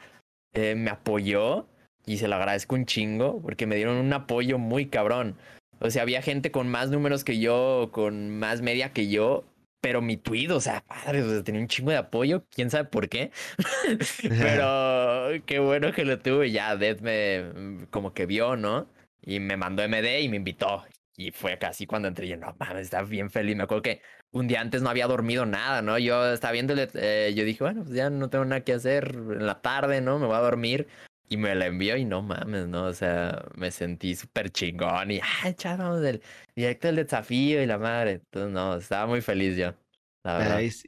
[0.54, 1.68] eh, me apoyó
[2.06, 5.36] y se lo agradezco un chingo porque me dieron un apoyo muy cabrón.
[5.80, 9.44] O sea, había gente con más números que yo, con más media que yo,
[9.80, 12.84] pero mi tweet, o sea, padre, o sea, tenía un chingo de apoyo, quién sabe
[12.84, 13.30] por qué.
[14.28, 16.50] pero qué bueno que lo tuve.
[16.50, 18.88] Ya Dead me mm, como que vio, ¿no?
[19.22, 20.84] Y me mandó MD y me invitó.
[21.16, 23.56] Y fue casi cuando entré, yo, no mames, estaba bien feliz.
[23.56, 24.02] Me acuerdo que
[24.32, 25.98] un día antes no había dormido nada, ¿no?
[25.98, 29.46] Yo estaba viendo, eh, yo dije, bueno, pues ya no tengo nada que hacer en
[29.46, 30.18] la tarde, ¿no?
[30.18, 30.88] Me voy a dormir.
[31.28, 32.84] Y me la envió y no mames, ¿no?
[32.84, 36.22] O sea, me sentí súper chingón y, ay, chaval, del
[36.54, 38.12] directo del desafío y la madre.
[38.12, 39.74] Entonces, no, estaba muy feliz yo.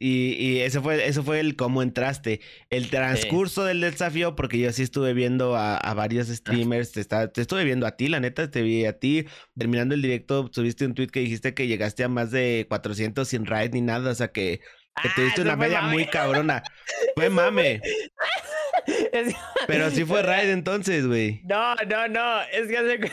[0.01, 2.41] Y, y eso fue, eso fue el cómo entraste.
[2.71, 7.65] El transcurso del desafío, porque yo sí estuve viendo a, varios streamers, te, te, estuve
[7.65, 9.27] viendo a ti, la neta, te vi a ti.
[9.57, 13.47] Terminando el directo, subiste un tweet que dijiste que llegaste a más de 400 sin
[13.47, 14.61] raid ni nada, o sea que,
[15.03, 16.63] que tuviste ah, una media muy cabrona.
[17.15, 17.81] Fue mame.
[19.67, 21.41] Pero sí fue raid entonces, güey.
[21.45, 23.11] No, no, no, es que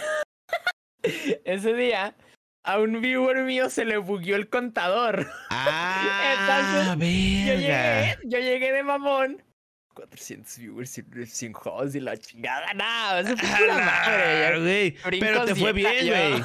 [1.46, 2.16] ese día
[2.64, 5.28] a un viewer mío se le bugueó el contador.
[5.50, 9.44] Ah, Entonces, yo llegué, yo llegué de mamón.
[9.94, 12.74] 400 viewers sin, sin host y la chingada.
[12.74, 14.60] Nada, eso fue la madre.
[14.60, 15.20] Güey.
[15.20, 16.44] Pero te fue bien, güey.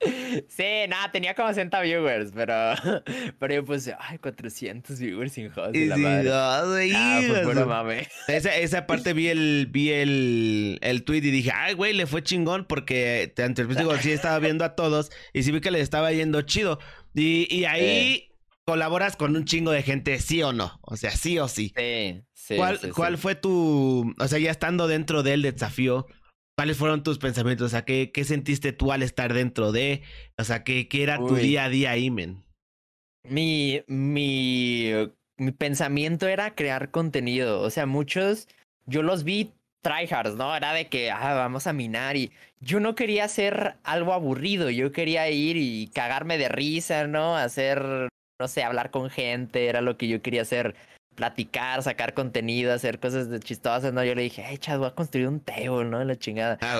[0.00, 2.54] Sí, nada, tenía como 60 viewers, pero,
[3.38, 5.74] pero yo puse, ay, 400 viewers sin host.
[5.74, 6.30] Y la madre.
[6.32, 8.08] ah, pues mame.
[8.28, 12.22] Esa, esa parte vi el, vi el, el tweet y dije, ay, güey, le fue
[12.22, 16.12] chingón porque antes digo, sí estaba viendo a todos y sí vi que le estaba
[16.12, 16.78] yendo chido.
[17.14, 18.30] Y, y ahí
[18.66, 20.78] colaboras con un chingo de gente, sí o no.
[20.82, 21.72] O sea, sí o sí.
[21.76, 22.56] Sí, sí.
[22.56, 26.06] ¿Cuál, ¿cuál fue tu, o sea, ya estando dentro del desafío?
[26.56, 27.66] ¿Cuáles fueron tus pensamientos?
[27.66, 30.02] O sea, ¿qué, qué sentiste tú al estar dentro de?
[30.38, 32.42] O sea, ¿qué, qué era tu día a día ahí, men?
[33.28, 34.90] Mi, mi,
[35.36, 37.60] mi pensamiento era crear contenido.
[37.60, 38.48] O sea, muchos,
[38.86, 39.52] yo los vi
[39.82, 40.56] tryhards, ¿no?
[40.56, 44.92] Era de que, ah, vamos a minar y yo no quería hacer algo aburrido, yo
[44.92, 47.36] quería ir y cagarme de risa, ¿no?
[47.36, 48.08] Hacer,
[48.40, 50.74] no sé, hablar con gente, era lo que yo quería hacer
[51.16, 54.04] platicar, sacar contenido, hacer cosas de chistosas, ¿no?
[54.04, 56.04] Yo le dije, hey, chad, voy a construir un table, ¿no?
[56.04, 56.58] La chingada.
[56.60, 56.78] Ah,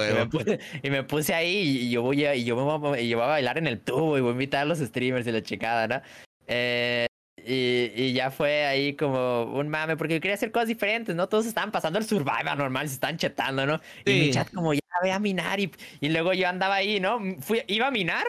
[0.83, 3.67] y, me puse, ahí y yo voy a, y yo, voy a, a bailar en
[3.67, 6.03] el tubo y voy a invitar a los streamers y la chingada, ¿no?
[6.47, 7.07] Eh,
[7.45, 11.29] y, y, ya fue ahí como un mame, porque yo quería hacer cosas diferentes, ¿no?
[11.29, 13.81] Todos estaban pasando el Survivor normal, se están chetando, ¿no?
[14.05, 15.61] Y mi chat como, ya, ve a minar.
[15.61, 17.21] Y, y luego yo andaba ahí, ¿no?
[17.41, 18.27] Fui, iba a minar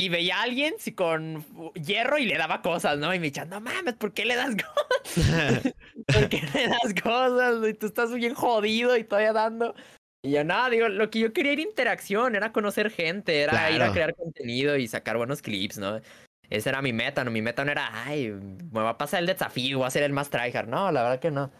[0.00, 1.44] y veía a alguien con
[1.74, 3.14] hierro y le daba cosas, ¿no?
[3.14, 5.62] Y me decía, no mames, ¿por qué le das cosas?
[6.06, 7.68] ¿Por qué le das cosas?
[7.68, 9.74] Y tú estás bien jodido y todavía dando.
[10.22, 13.82] Y yo, no, digo, lo que yo quería era interacción, era conocer gente, era ir
[13.82, 16.00] a crear contenido y sacar buenos clips, ¿no?
[16.48, 17.30] Esa era mi meta, ¿no?
[17.30, 20.12] Mi meta no era, ay, me va a pasar el desafío, voy a ser el
[20.12, 20.68] más tryhard.
[20.68, 21.52] No, la verdad que no.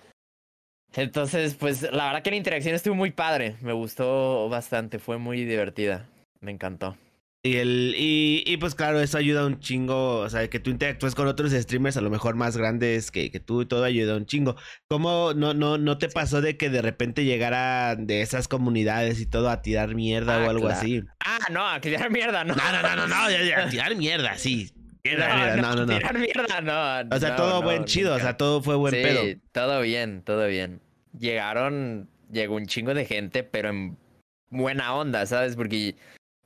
[0.94, 3.56] Entonces, pues, la verdad que la interacción estuvo muy padre.
[3.60, 6.08] Me gustó bastante, fue muy divertida.
[6.40, 6.96] Me encantó.
[7.42, 11.14] Y, el, y, y, pues claro, eso ayuda un chingo, o sea, que tú interactúes
[11.14, 14.26] con otros streamers a lo mejor más grandes que, que tú y todo ayuda un
[14.26, 14.56] chingo.
[14.88, 19.26] ¿Cómo no, no, no te pasó de que de repente llegara de esas comunidades y
[19.26, 21.02] todo a tirar mierda o ah, algo así?
[21.24, 22.54] Ah, no, a tirar mierda, no.
[22.54, 24.70] No, no, no, no, no, a tirar mierda, sí.
[25.02, 27.16] Tirar no, no, no, Tirar mierda, no.
[27.16, 29.22] O sea, todo buen chido, o sea, todo fue buen sí, pedo.
[29.52, 30.82] todo bien, todo bien.
[31.18, 33.96] Llegaron, llegó un chingo de gente, pero en
[34.50, 35.56] buena onda, ¿sabes?
[35.56, 35.96] Porque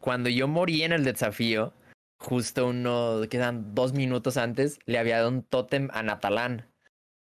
[0.04, 1.72] cuando yo morí en el desafío,
[2.18, 6.68] justo uno, quedan dos minutos antes, le había dado un tótem a Natalán.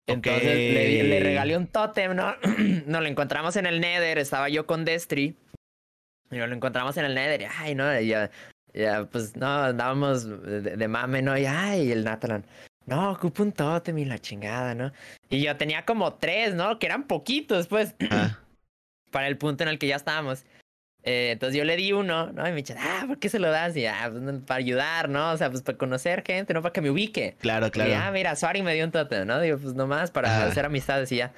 [0.06, 2.34] Entonces le, regalé un tótem, ¿no?
[2.86, 5.34] nos lo encontramos en el Nether, estaba yo con Destry.
[6.30, 8.30] Y nos lo encontramos en el Nether, y ay, no, ya,
[8.74, 11.38] ya, pues no, andábamos de, mame, ¿no?
[11.38, 12.44] Y ay, el Natalan.
[12.84, 14.92] No, ocupo un tótem y la chingada, ¿no?
[15.30, 16.78] Y yo tenía como tres, ¿no?
[16.78, 17.94] Que eran poquitos, pues.
[19.10, 20.44] Para el punto en el que ya estábamos.
[21.06, 22.48] Eh, entonces yo le di uno, ¿no?
[22.48, 23.76] Y me dice, ah, ¿por qué se lo das?
[23.76, 25.32] Y ah, pues, para ayudar, ¿no?
[25.32, 27.36] O sea, pues para conocer gente, no para que me ubique.
[27.40, 27.90] Claro, claro.
[27.90, 29.38] Y ah, mira, Suari me dio un tótem, ¿no?
[29.40, 31.32] Digo, pues nomás para hacer amistades y ya.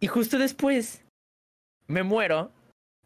[0.00, 1.02] Y justo después
[1.86, 2.52] me muero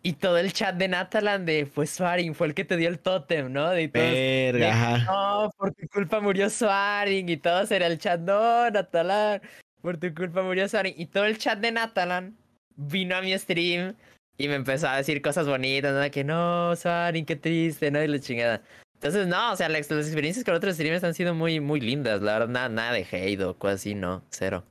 [0.03, 2.99] y todo el chat de Natalan de, pues Swaring fue el que te dio el
[2.99, 3.71] tótem, ¿no?
[3.71, 8.69] De todos, Verga, no, por tu culpa murió Swaring y todo era el chat, no,
[8.69, 9.43] Natalan,
[9.81, 10.95] por tu culpa murió Swaring.
[10.97, 12.37] Y todo el chat de Natalan
[12.77, 13.95] vino a mi stream
[14.37, 16.11] y me empezó a decir cosas bonitas, ¿no?
[16.11, 18.03] Que no, Swarin, qué triste, ¿no?
[18.03, 18.63] Y la chingada.
[18.95, 22.23] Entonces, no, o sea, las, experiencias con otros streamers han sido muy, muy lindas.
[22.23, 24.65] La verdad, nada, nada de hate o cosas así, no, cero.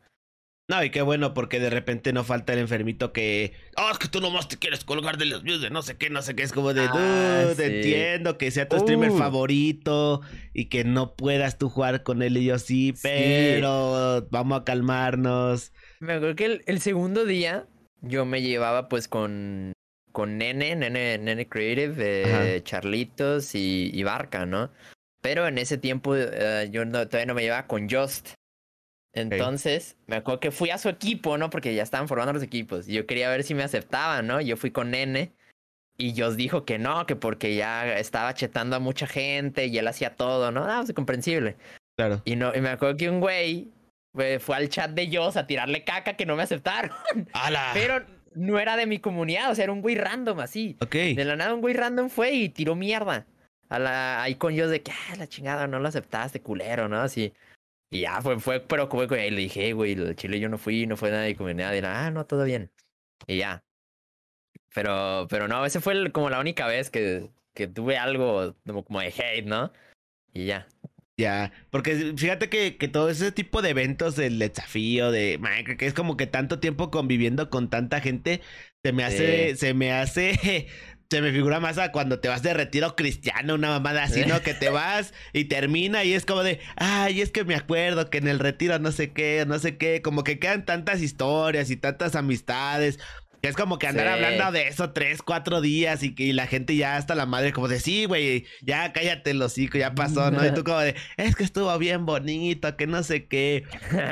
[0.69, 3.53] No, y qué bueno, porque de repente no falta el enfermito que.
[3.75, 6.09] Oh, es que tú nomás te quieres colgar de los views de no sé qué,
[6.09, 6.43] no sé qué.
[6.43, 6.87] Es como de.
[6.89, 9.17] Ah, entiendo que sea tu streamer uh.
[9.17, 10.21] favorito
[10.53, 15.73] y que no puedas tú jugar con él y yo sí, pero vamos a calmarnos.
[15.99, 17.67] Me acuerdo que el segundo día
[18.03, 19.73] yo me llevaba pues con
[20.11, 24.69] con Nene, Nene, Nene Creative, eh, Charlitos y, y, Barca, ¿no?
[25.21, 28.35] Pero en ese tiempo eh, yo no, todavía no me llevaba con Just.
[29.13, 31.49] Entonces, me acuerdo que fui a su equipo, ¿no?
[31.49, 32.87] Porque ya estaban formando los equipos.
[32.87, 34.39] Y yo quería ver si me aceptaban, ¿no?
[34.39, 35.33] Yo fui con Nene.
[35.97, 39.87] Y Just dijo que no, que porque ya estaba chetando a mucha gente y él
[39.87, 40.63] hacía todo, ¿no?
[40.63, 41.55] Ah, pues comprensible.
[41.95, 42.21] Claro.
[42.25, 43.71] Y, no, y me acuerdo que un güey
[44.13, 46.91] fue al chat de Joss a tirarle caca que no me aceptaron.
[47.33, 47.71] ¡Hala!
[47.73, 48.05] Pero
[48.35, 50.77] no era de mi comunidad, o sea, era un güey random así.
[50.81, 50.95] Ok.
[50.95, 53.25] De la nada un güey random fue y tiró mierda.
[53.69, 57.01] A la, ahí con Joss de que, ah, la chingada, no lo aceptaste, culero, ¿no?
[57.01, 57.33] Así.
[57.89, 60.97] Y ya fue, fue, pero como le dije, güey, el chile yo no fui, no
[60.97, 61.73] fue nada de mi comunidad.
[61.73, 62.71] Y era, ah, no, todo bien.
[63.27, 63.63] Y ya.
[64.73, 68.99] Pero, pero no, ese fue como la única vez que, que tuve algo como, como
[68.99, 69.71] de hate, ¿no?
[70.33, 70.67] Y ya.
[71.15, 75.39] Ya, porque fíjate que, que, todo ese tipo de eventos del desafío, de
[75.77, 78.41] que es como que tanto tiempo conviviendo con tanta gente,
[78.83, 80.67] se me hace, se me hace,
[81.11, 84.41] se me figura más a cuando te vas de retiro cristiano, una mamada así, ¿no?
[84.41, 88.17] Que te vas y termina y es como de, ay, es que me acuerdo que
[88.17, 91.77] en el retiro no sé qué, no sé qué, como que quedan tantas historias y
[91.77, 92.97] tantas amistades,
[93.43, 96.95] es como que andar hablando de eso tres, cuatro días y que la gente ya
[96.95, 100.45] hasta la madre como de, sí, güey, ya cállate los hocico, ya pasó, ¿no?
[100.45, 103.65] Y tú como de, es que estuvo bien bonito, que no sé qué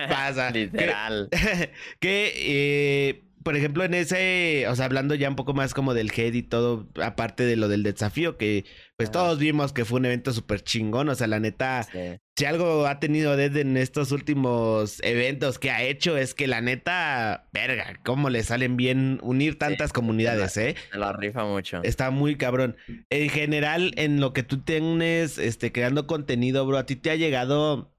[0.09, 0.51] pasa.
[0.51, 1.29] Literal.
[1.99, 6.11] Que, eh, por ejemplo, en ese, o sea, hablando ya un poco más como del
[6.15, 8.65] head y todo, aparte de lo del desafío, que
[8.97, 11.87] pues todos vimos que fue un evento súper chingón, o sea, la neta,
[12.35, 16.61] si algo ha tenido desde en estos últimos eventos que ha hecho, es que la
[16.61, 20.75] neta, verga, cómo le salen bien unir tantas comunidades, ¿eh?
[20.91, 21.81] Se la rifa mucho.
[21.83, 22.75] Está muy cabrón.
[23.09, 27.15] En general, en lo que tú tienes, este, creando contenido, bro, a ti te ha
[27.15, 27.91] llegado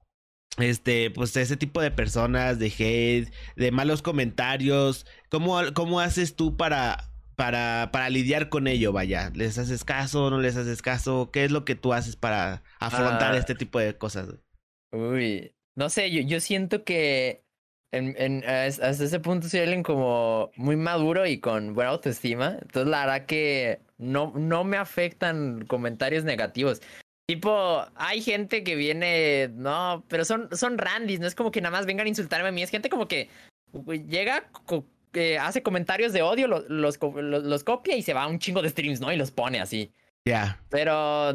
[0.57, 5.05] este, pues ese tipo de personas, de hate, de malos comentarios.
[5.29, 8.91] ¿Cómo, cómo haces tú para, para, para lidiar con ello?
[8.91, 10.29] Vaya, ¿les haces caso?
[10.29, 11.29] ¿No les haces caso?
[11.31, 13.37] ¿Qué es lo que tú haces para afrontar ah.
[13.37, 14.29] este tipo de cosas?
[14.91, 17.43] Uy, no sé, yo, yo siento que
[17.91, 22.57] en, en, hasta ese punto soy alguien como muy maduro y con buena autoestima.
[22.61, 26.81] Entonces, la verdad que no, no me afectan comentarios negativos.
[27.25, 31.71] Tipo, hay gente que viene, no, pero son, son randis, no es como que nada
[31.71, 33.29] más vengan a insultarme a mí, es gente como que
[34.09, 34.49] llega,
[35.39, 38.99] hace comentarios de odio, los, los, copia y se va a un chingo de streams,
[38.99, 39.11] ¿no?
[39.11, 39.91] Y los pone así.
[40.25, 40.61] Ya.
[40.69, 41.33] Pero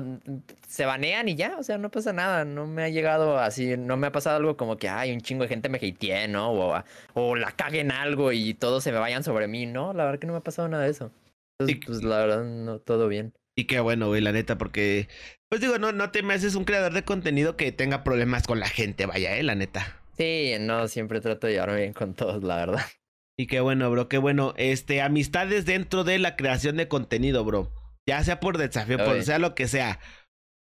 [0.67, 3.97] se banean y ya, o sea, no pasa nada, no me ha llegado así, no
[3.97, 6.53] me ha pasado algo como que, ay, un chingo de gente me hateé, ¿no?
[6.53, 6.85] O,
[7.15, 9.93] o la caguen algo y todos se me vayan sobre mí, ¿no?
[9.93, 11.11] La verdad que no me ha pasado nada de eso.
[11.59, 13.33] Entonces, pues la verdad, no, todo bien.
[13.59, 15.09] Y qué bueno, güey, la neta, porque,
[15.49, 18.61] pues digo, no, no te me haces un creador de contenido que tenga problemas con
[18.61, 20.01] la gente, vaya, eh, la neta.
[20.17, 22.81] Sí, no, siempre trato de llevarme bien con todos, la verdad.
[23.41, 24.53] Y qué bueno, bro, qué bueno.
[24.57, 27.73] Este, amistades dentro de la creación de contenido, bro.
[28.09, 30.01] Ya sea por desafío, por sea lo que sea.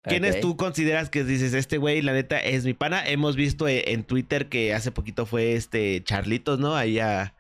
[0.04, 3.08] ¿Quiénes tú consideras que dices, este güey, la neta, es mi pana?
[3.08, 6.76] Hemos visto eh, en Twitter que hace poquito fue este Charlitos, ¿no?
[6.76, 7.36] Ahí a...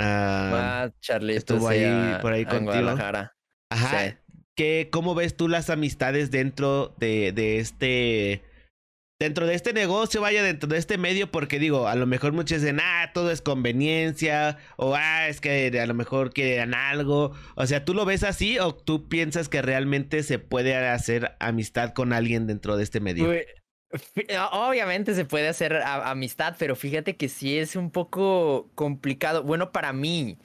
[0.00, 1.38] ah, Charlitos.
[1.38, 2.96] Estuvo ahí, por ahí contigo.
[3.70, 4.18] Ajá.
[4.90, 8.42] ¿Cómo ves tú las amistades dentro de, de este
[9.18, 12.60] dentro de este negocio, vaya dentro de este medio, porque digo, a lo mejor muchos
[12.60, 17.32] dicen, ah, todo es conveniencia, o ah, es que a lo mejor quieren algo.
[17.54, 21.92] O sea, ¿tú lo ves así o tú piensas que realmente se puede hacer amistad
[21.92, 23.30] con alguien dentro de este medio?
[24.52, 29.42] Obviamente se puede hacer amistad, pero fíjate que sí es un poco complicado.
[29.42, 30.38] Bueno, para mí.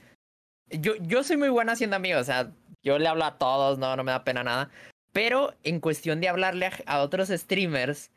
[0.69, 2.53] Yo, yo soy muy buena haciendo amigos, o sea,
[2.83, 4.69] yo le hablo a todos, no, no me da pena nada.
[5.11, 8.11] Pero en cuestión de hablarle a, otros streamers,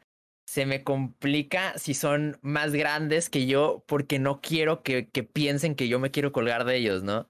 [0.46, 5.74] se me complica si son más grandes que yo porque no quiero que, que piensen
[5.74, 7.28] que yo me quiero colgar de ellos, ¿no?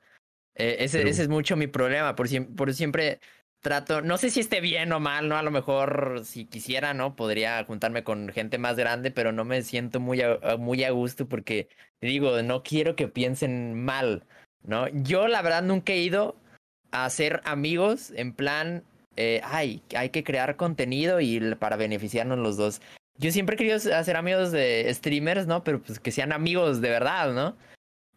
[0.56, 3.20] Eh, ese, ese, es mucho mi problema, por, por siempre
[3.60, 5.36] trato, no sé si esté bien o mal, ¿no?
[5.36, 7.16] A lo mejor si quisiera, ¿no?
[7.16, 10.22] Podría juntarme con gente más grande, pero no me siento muy
[10.58, 11.68] muy a gusto porque,
[12.00, 14.26] digo, no quiero que piensen mal,
[14.62, 14.86] ¿no?
[14.88, 16.36] Yo la verdad nunca he ido
[16.94, 18.84] hacer amigos en plan,
[19.16, 22.80] eh, ay, hay que crear contenido y para beneficiarnos los dos.
[23.16, 25.64] Yo siempre he querido hacer amigos de streamers, ¿no?
[25.64, 27.56] Pero pues que sean amigos de verdad, ¿no?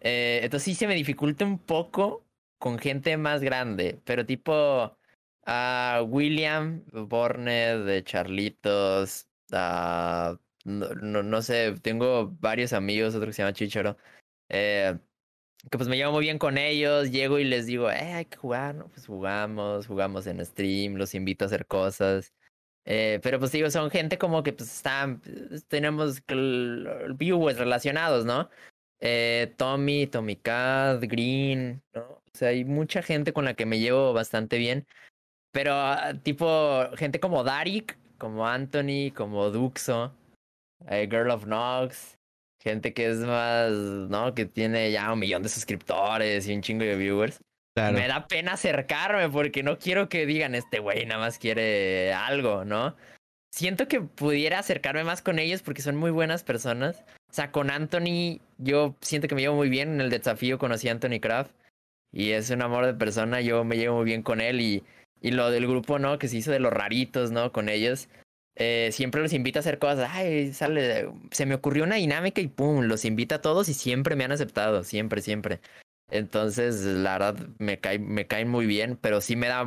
[0.02, 2.24] Eh, entonces sí se me dificulta un poco
[2.60, 4.98] con gente más grande, pero tipo
[5.46, 10.40] a William Borne de Charlitos, no,
[10.96, 13.98] no, no, sé, tengo varios amigos, otro que se llama Chicharo.
[14.50, 14.98] Eh,
[15.72, 18.38] que pues me llevo muy bien con ellos, llego y les digo, eh, hay que
[18.38, 18.88] jugar, ¿no?
[18.90, 22.34] Pues jugamos, jugamos en stream, los invito a hacer cosas.
[22.86, 26.22] Eh, pero pues digo, son gente como que pues están, pues, tenemos
[27.18, 28.50] viewers relacionados, ¿no?
[29.00, 32.02] eh, Tommy, Tommy Cat, Green, ¿no?
[32.04, 34.88] O sea, hay mucha gente con la que me llevo bastante bien.
[35.52, 40.14] Pero ah, tipo, gente como Darik, como Anthony, como Duxo,
[40.88, 42.17] eh, Girl of Nox,
[42.68, 44.34] gente que es más, ¿no?
[44.34, 47.40] Que tiene ya un millón de suscriptores y un chingo de viewers.
[47.76, 52.66] Me da pena acercarme porque no quiero que digan, este güey nada más quiere algo,
[52.66, 52.96] ¿no?
[53.54, 57.04] Siento que pudiera acercarme más con ellos porque son muy buenas personas.
[57.30, 59.94] O sea, con Anthony, yo siento que me llevo muy bien.
[59.94, 61.52] En el desafío conocí a Anthony Kraft
[62.12, 63.42] y es un amor de persona.
[63.42, 64.84] Yo me llevo muy bien con él y,
[65.22, 66.18] y lo del grupo, ¿no?
[66.18, 67.52] Que se hizo de los raritos, ¿no?
[67.52, 68.10] Con ellos.
[68.60, 70.10] Eh, siempre los invita a hacer cosas.
[70.12, 74.16] Ay, sale, se me ocurrió una dinámica y pum, los invita a todos y siempre
[74.16, 75.62] me han aceptado, siempre, siempre.
[76.10, 79.66] Entonces, la verdad, me, cae, me caen muy bien, pero sí me da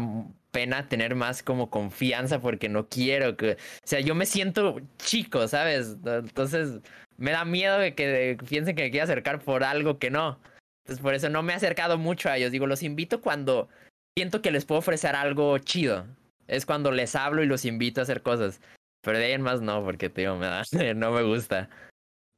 [0.51, 5.47] pena tener más como confianza porque no quiero que, o sea, yo me siento chico,
[5.47, 5.97] ¿sabes?
[6.05, 6.80] Entonces,
[7.16, 10.41] me da miedo de que piensen que me quiero acercar por algo que no.
[10.84, 12.51] Entonces, por eso no me he acercado mucho a ellos.
[12.51, 13.68] Digo, los invito cuando
[14.16, 16.07] siento que les puedo ofrecer algo chido.
[16.49, 18.61] Es cuando les hablo y los invito a hacer cosas.
[19.03, 20.62] Pero de ahí en más no, porque, tío, me da,
[20.96, 21.68] no me gusta.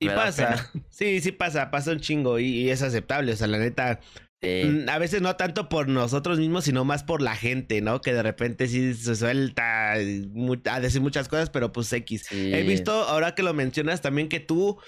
[0.00, 4.00] Y pasa, sí, sí pasa, pasa un chingo y, es aceptable, o sea, la neta,
[4.42, 8.00] mm, a veces no tanto por nosotros mismos, sino más por la gente, ¿no?
[8.00, 12.26] Que de repente sí se suelta a decir muchas cosas, pero pues X.
[12.32, 14.80] He visto, ahora que lo mencionas, también que tú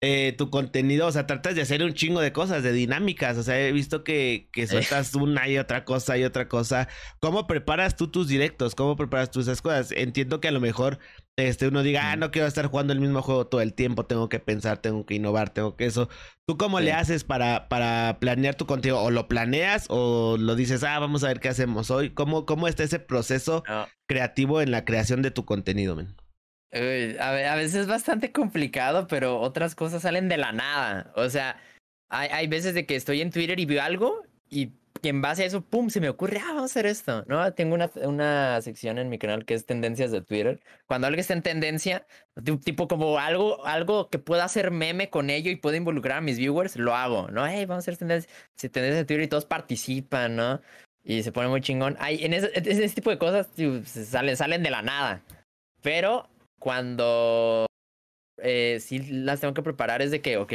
[0.00, 3.42] eh, tu contenido, o sea, tratas de hacer un chingo de cosas, de dinámicas, o
[3.42, 6.88] sea, he visto que, que sueltas una y otra cosa y otra cosa.
[7.18, 8.76] ¿Cómo preparas tú tus directos?
[8.76, 9.90] ¿Cómo preparas tú esas cosas?
[9.90, 11.00] Entiendo que a lo mejor
[11.36, 14.28] este, uno diga, ah, no quiero estar jugando el mismo juego todo el tiempo, tengo
[14.28, 16.08] que pensar, tengo que innovar, tengo que eso.
[16.46, 19.00] ¿Tú cómo le haces para, para planear tu contenido?
[19.00, 22.10] ¿O lo planeas o lo dices, ah, vamos a ver qué hacemos hoy?
[22.10, 23.64] ¿Cómo, cómo está ese proceso
[24.06, 26.14] creativo en la creación de tu contenido, men?
[26.72, 31.12] A, veces es bastante complicado, pero otras cosas salen de la nada.
[31.16, 31.60] O sea,
[32.08, 35.46] hay, hay veces de que estoy en Twitter y veo algo y en base a
[35.46, 37.52] eso, pum, se me ocurre, ah, vamos a hacer esto, ¿no?
[37.54, 40.60] Tengo una, una sección en mi canal que es tendencias de Twitter.
[40.86, 42.06] Cuando algo está en tendencia,
[42.64, 46.38] tipo como algo, algo que pueda hacer meme con ello y pueda involucrar a mis
[46.38, 47.46] viewers, lo hago, ¿no?
[47.46, 50.60] Hey, vamos a hacer tendencias, tendencias de Twitter y todos participan, ¿no?
[51.04, 51.96] Y se pone muy chingón.
[52.00, 53.48] Hay, en ese, ese tipo de cosas
[53.84, 55.22] salen, salen de la nada.
[55.80, 57.66] Pero cuando
[58.38, 60.52] eh, sí las tengo que preparar es de que, ok,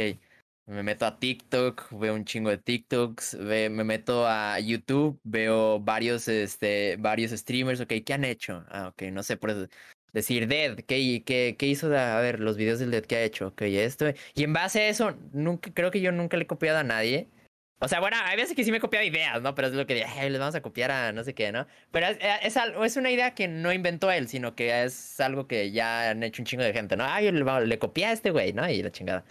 [0.66, 6.26] me meto a TikTok, veo un chingo de TikToks, me meto a YouTube, veo varios,
[6.28, 8.64] este, varios streamers, ok, ¿qué han hecho?
[8.68, 9.68] Ah, ok, no sé, por eso,
[10.14, 11.94] decir Dead, ¿qué, qué, qué hizo?
[11.94, 14.06] a ver, los videos del Dead que ha hecho, ok, esto.
[14.34, 17.28] Y en base a eso, nunca, creo que yo nunca le he copiado a nadie.
[17.80, 19.54] O sea, bueno, hay veces que sí me he copiado ideas, ¿no?
[19.54, 21.66] Pero es lo que dije, les vamos a copiar a no sé qué, ¿no?
[21.90, 25.46] Pero es, eh, es, es, una idea que no inventó él, sino que es algo
[25.46, 27.04] que ya han hecho un chingo de gente, ¿no?
[27.04, 28.68] Ah, yo le, le copié a este güey, ¿no?
[28.68, 29.24] Y la chingada.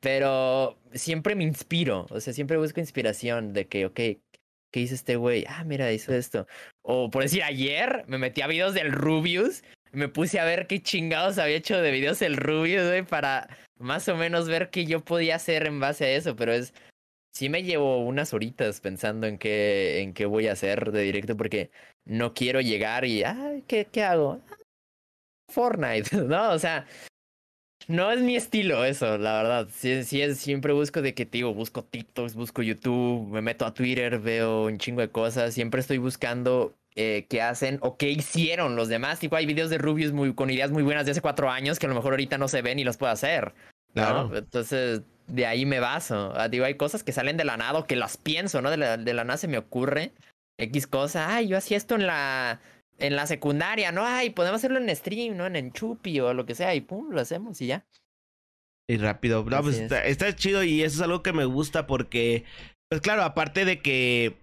[0.00, 5.16] Pero siempre me inspiro, o sea, siempre busco inspiración de que, ok, ¿qué hizo este
[5.16, 5.44] güey?
[5.48, 6.46] Ah, mira, hizo esto.
[6.82, 9.62] O por decir, ayer me metí a videos del Rubius,
[9.92, 14.08] me puse a ver qué chingados había hecho de videos el Rubius, güey, para más
[14.08, 16.72] o menos ver qué yo podía hacer en base a eso, pero es
[17.32, 21.36] sí me llevo unas horitas pensando en qué, en qué voy a hacer de directo
[21.36, 21.70] porque
[22.04, 24.40] no quiero llegar y, ah, ¿qué, qué hago?
[25.48, 26.50] Fortnite, ¿no?
[26.50, 26.86] O sea,
[27.88, 29.68] no es mi estilo eso, la verdad.
[29.72, 33.74] Sí, sí es, siempre busco de que, tío, busco TikToks, busco YouTube, me meto a
[33.74, 35.54] Twitter, veo un chingo de cosas.
[35.54, 39.18] Siempre estoy buscando eh, qué hacen o qué hicieron los demás.
[39.18, 41.86] Tipo, hay videos de Rubius muy, con ideas muy buenas de hace cuatro años que
[41.86, 43.54] a lo mejor ahorita no se ven y los puedo hacer.
[43.92, 44.30] Claro.
[44.36, 46.32] Entonces, de ahí me baso.
[46.36, 48.70] Ah, digo, hay cosas que salen de la nada o que las pienso, ¿no?
[48.70, 50.12] De la, de la nada se me ocurre
[50.58, 51.34] X cosa.
[51.34, 52.60] Ay, yo hacía esto en la,
[52.98, 54.04] en la secundaria, ¿no?
[54.06, 55.46] Ay, podemos hacerlo en stream, ¿no?
[55.46, 56.74] En Enchupi o lo que sea.
[56.74, 57.86] Y pum, lo hacemos y ya.
[58.88, 59.44] Y rápido.
[59.44, 62.44] No, pues está, está chido y eso es algo que me gusta porque,
[62.88, 64.36] pues claro, aparte de que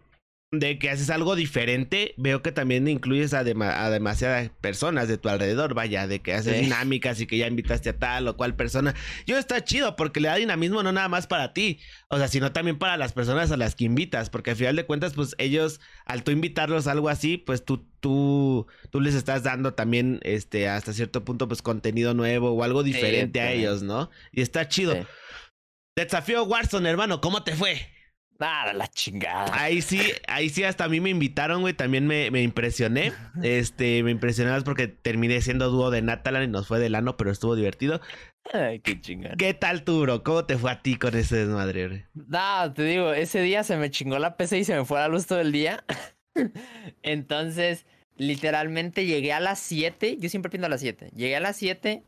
[0.52, 5.74] de que haces algo diferente, veo que también incluyes a, demasiadas personas de tu alrededor,
[5.74, 8.95] vaya, de que haces dinámicas y que ya invitaste a tal o cual persona.
[9.26, 11.80] Yo está chido porque le da dinamismo no nada más para ti,
[12.10, 14.86] o sea, sino también para las personas a las que invitas, porque al final de
[14.86, 19.43] cuentas, pues ellos, al tú invitarlos a algo así, pues tú, tú, tú les estás
[19.43, 24.10] dando también, este, hasta cierto punto, pues contenido nuevo o algo diferente a ellos, ¿no?
[24.32, 24.95] Y está chido.
[25.98, 27.97] Desafío Warzone, hermano, ¿cómo te fue?
[28.40, 29.50] Nada, la chingada.
[29.52, 31.74] Ahí sí, ahí sí hasta a mí me invitaron, güey.
[31.74, 33.14] También me, me impresioné.
[33.42, 37.32] Este, me impresionabas porque terminé siendo dúo de Natalan y nos fue de lano, pero
[37.32, 38.00] estuvo divertido.
[38.54, 39.36] Ay, qué chingada.
[39.36, 40.24] ¿Qué tal tú, bro?
[40.24, 42.06] ¿Cómo te fue a ti con ese desmadre, güey?
[42.14, 45.08] No, te digo, ese día se me chingó la PC y se me fue la
[45.08, 45.84] luz todo el día.
[47.02, 47.86] Entonces,
[48.16, 50.18] literalmente llegué a las 7.
[50.20, 51.12] Yo siempre pido a las 7.
[51.16, 52.04] Llegué a las 7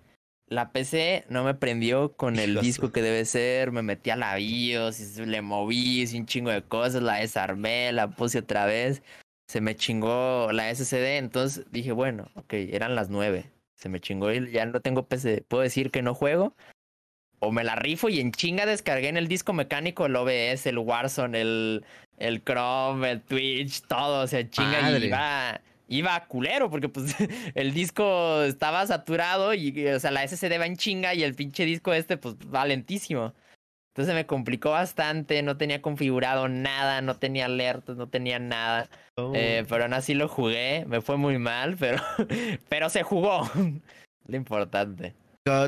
[0.49, 4.35] la PC no me prendió con el disco que debe ser, me metí a la
[4.35, 9.03] BIOS, y le moví, hice un chingo de cosas, la desarmé, la puse otra vez,
[9.47, 14.31] se me chingó la SSD, entonces dije, bueno, ok, eran las nueve, se me chingó
[14.31, 16.55] y ya no tengo PC, puedo decir que no juego,
[17.39, 20.79] o me la rifo y en chinga descargué en el disco mecánico el OBS, el
[20.79, 21.85] Warzone, el,
[22.17, 27.15] el Chrome, el Twitch, todo, o sea, chinga y iba iba culero, porque pues
[27.55, 31.65] el disco estaba saturado y, o sea, la SSD va en chinga y el pinche
[31.65, 33.33] disco este, pues va lentísimo.
[33.89, 38.87] Entonces me complicó bastante, no tenía configurado nada, no tenía alertas, no tenía nada.
[39.33, 39.67] Eh, oh.
[39.67, 42.01] pero aún así lo jugué, me fue muy mal, pero,
[42.69, 43.49] pero se jugó.
[44.27, 45.15] Lo importante.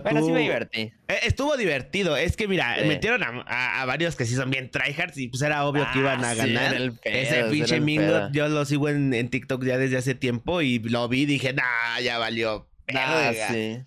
[0.03, 0.79] Bueno, sí me divertí.
[1.07, 2.15] Eh, estuvo divertido.
[2.17, 5.88] Es que, mira, metieron a, varios que sí son bien tryhards y pues era obvio
[5.91, 6.93] que iban a ah, ganar.
[7.03, 11.21] Ese pinche Mingo, yo lo sigo en, TikTok ya desde hace tiempo y lo vi
[11.21, 12.69] y dije, nah, ya valió.
[12.93, 13.79] Ah, sí.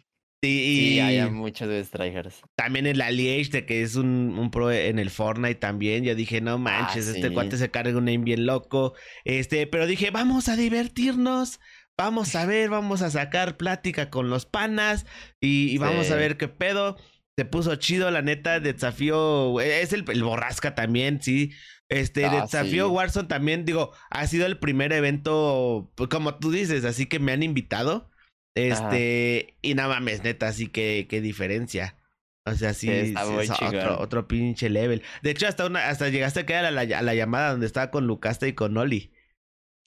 [0.45, 2.43] Sí, y hay muchos de tryhards.
[2.55, 6.05] También el Aliage, de que es un, un, pro en el Fortnite también.
[6.05, 8.93] Yo dije, no manches, ah, este cuate se carga un aim bien loco.
[9.25, 11.61] Este, pero dije, vamos a divertirnos.
[11.97, 15.07] Vamos a ver, vamos a sacar plática con los panas
[15.41, 16.97] y, vamos a ver qué pedo.
[17.37, 19.61] Se puso chido, la neta, de desafío.
[19.61, 21.53] Es el, borrasca también, sí.
[21.89, 26.85] Este, ah, desafío Warzone también, digo, ha sido el primer evento, pues, como tú dices,
[26.85, 28.11] así que me han invitado.
[28.57, 31.99] Este, y nada mames, neta, así que qué diferencia.
[32.47, 33.15] O sea, sí, es
[33.63, 35.03] otro, otro, pinche level.
[35.23, 37.91] De hecho, hasta una, hasta llegaste a quedar a la, a la llamada donde estaba
[37.91, 39.13] con Lucasta y con Oli.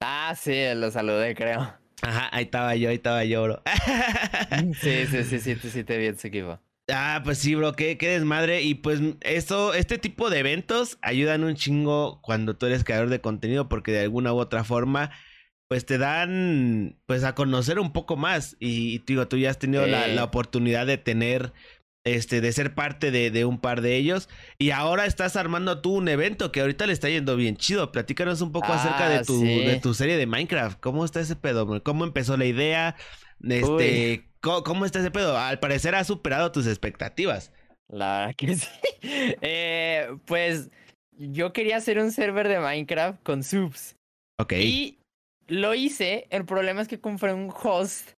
[0.01, 1.77] Ah, sí, lo saludé, creo.
[2.01, 3.63] Ajá, ahí estaba yo, ahí estaba yo, bro.
[4.81, 6.59] sí, sí, sí, sí, sí, te vi equipo.
[6.89, 8.61] Ah, pues sí, bro, qué, qué desmadre.
[8.61, 13.19] Y pues esto, este tipo de eventos ayudan un chingo cuando tú eres creador de
[13.19, 15.11] contenido porque de alguna u otra forma,
[15.67, 18.55] pues te dan, pues a conocer un poco más.
[18.59, 21.51] Y, digo, tú ya has tenido la, la, oportunidad de tener
[22.07, 24.29] este, de ser parte de, de, un par de ellos.
[24.57, 27.91] Y ahora estás armando tú un evento que ahorita le está yendo bien chido.
[27.91, 30.79] Platícanos un poco acerca de ah, tu, de tu serie de Minecraft.
[30.79, 31.83] ¿Cómo está ese pedo?
[31.83, 32.95] ¿Cómo empezó la idea?
[33.43, 35.37] Este, ¿cómo, está ese pedo?
[35.37, 37.51] Al parecer ha superado tus expectativas.
[37.87, 38.67] La que sí.
[39.01, 40.69] Eh, pues
[41.11, 43.95] yo quería hacer un server de Minecraft con subs.
[44.39, 44.53] Ok.
[44.53, 44.97] Y
[45.47, 46.27] lo hice.
[46.29, 48.11] El problema es que compré un host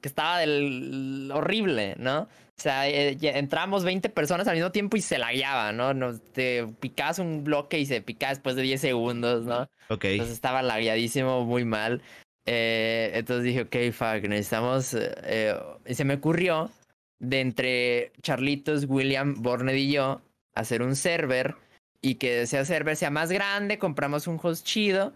[0.00, 2.28] que estaba del horrible, ¿no?
[2.58, 5.92] O sea, eh, entramos 20 personas al mismo tiempo y se lagueaba, ¿no?
[5.92, 9.68] Nos, te picabas un bloque y se picaba después de 10 segundos, ¿no?
[9.90, 10.04] Ok.
[10.04, 12.00] Entonces estaba lagueadísimo, muy mal.
[12.46, 14.96] Eh, entonces dije, ok, fuck, necesitamos...
[14.98, 15.54] Eh,
[15.84, 16.70] y se me ocurrió
[17.18, 20.22] de entre Charlitos, William, Borned y yo
[20.54, 21.56] hacer un server
[22.00, 25.12] y que ese server sea más grande, compramos un host chido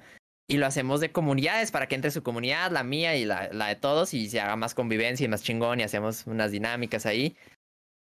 [0.50, 3.68] y lo hacemos de comunidades para que entre su comunidad, la mía y la, la,
[3.68, 7.36] de todos, y se haga más convivencia y más chingón y hacemos unas dinámicas ahí.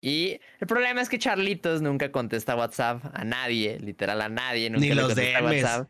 [0.02, 4.84] Y el problema es que Charlitos nunca contesta WhatsApp a nadie, literal a nadie, nunca
[4.84, 5.88] Ni los contesta WhatsApp.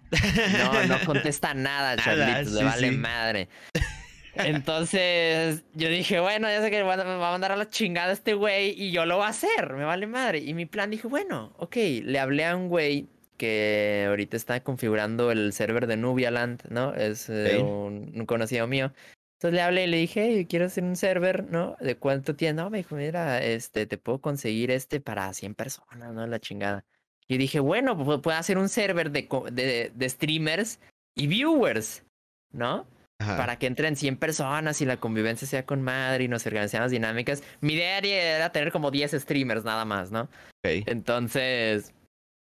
[0.58, 3.48] No, no contesta nada, Charlitos, le vale madre.
[4.34, 8.34] Entonces yo dije, bueno, ya sé que me va a mandar a la chingada este
[8.34, 10.40] güey y yo lo voy a hacer, me vale madre.
[10.40, 13.08] Y mi plan dije, bueno, ok, le hablé a un güey
[13.40, 16.92] que ahorita está configurando el server de Nubialand, ¿no?
[16.94, 18.92] Es eh, un, conocido mío.
[19.38, 21.74] Entonces le hablé y le dije, quiero hacer un server, ¿no?
[21.80, 22.62] ¿De cuánto tiene?
[22.62, 26.26] No, me dijo, mira, este, te puedo conseguir este para 100 personas, ¿no?
[26.26, 26.84] La chingada.
[27.28, 30.78] Y dije, bueno, pues puedo hacer un server de, de, de streamers
[31.16, 32.04] y viewers,
[32.52, 32.86] ¿no?
[33.16, 37.42] Para que entren 100 personas y la convivencia sea con madre y nos organizemos dinámicas.
[37.62, 40.28] Mi idea era tener como 10 streamers nada más, ¿no?
[40.62, 41.94] Entonces,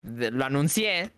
[0.07, 1.11] lo anuncié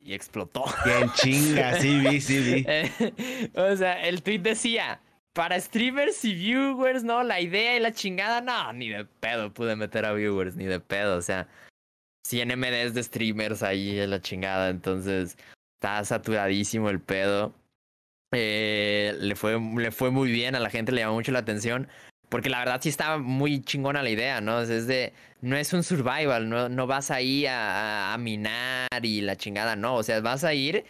[0.00, 0.64] y explotó.
[0.84, 3.50] Bien chinga, sí vi, sí vi.
[3.54, 5.00] o sea, el tweet decía,
[5.32, 9.76] para streamers y viewers, no, la idea y la chingada, no, ni de pedo pude
[9.76, 11.48] meter a viewers, ni de pedo, o sea,
[12.26, 15.36] 100 MDs de streamers ahí en la chingada, entonces
[15.78, 17.54] está saturadísimo el pedo.
[18.32, 21.88] Eh, le, fue, le fue muy bien, a la gente le llamó mucho la atención.
[22.28, 24.60] Porque la verdad sí estaba muy chingona la idea, ¿no?
[24.60, 25.12] Es de,
[25.44, 29.96] no es un survival, no, no vas ahí a, a, minar y la chingada, no.
[29.96, 30.84] O sea, vas a ir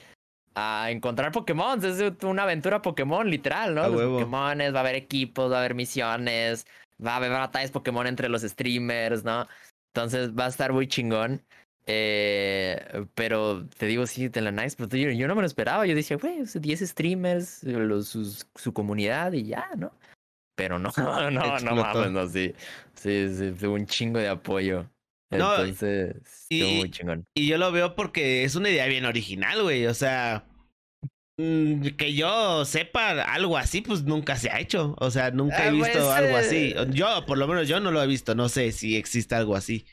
[0.55, 1.85] a encontrar Pokémon.
[1.85, 3.89] Es una aventura Pokémon, literal, ¿no?
[3.89, 6.67] Los Pokémones, va a haber equipos, va a haber misiones,
[7.05, 9.49] va a haber batallas Pokémon entre los streamers, ¿no?
[9.93, 11.43] Entonces va a estar muy chingón.
[11.87, 15.85] Eh, pero te digo, sí, de la nice, pero yo, no me lo esperaba.
[15.85, 19.93] Yo decía, güey, 10 streamers, los, su comunidad y ya, ¿no?
[20.55, 22.55] Pero no, no, no, no mames, no, sí.
[22.95, 24.87] Sí, sí, tuvo un chingo de apoyo.
[25.31, 26.15] Entonces,
[26.51, 27.25] estuvo muy chingón.
[27.35, 29.87] Y yo lo veo porque es una idea bien original, güey.
[29.87, 30.45] O sea,
[31.37, 34.95] Mm, que yo sepa algo así, pues nunca se ha hecho.
[34.99, 36.75] O sea, nunca he ah, visto pues, algo así.
[36.77, 38.35] Eh, yo, por lo menos yo no lo he visto.
[38.35, 39.85] No sé si existe algo así.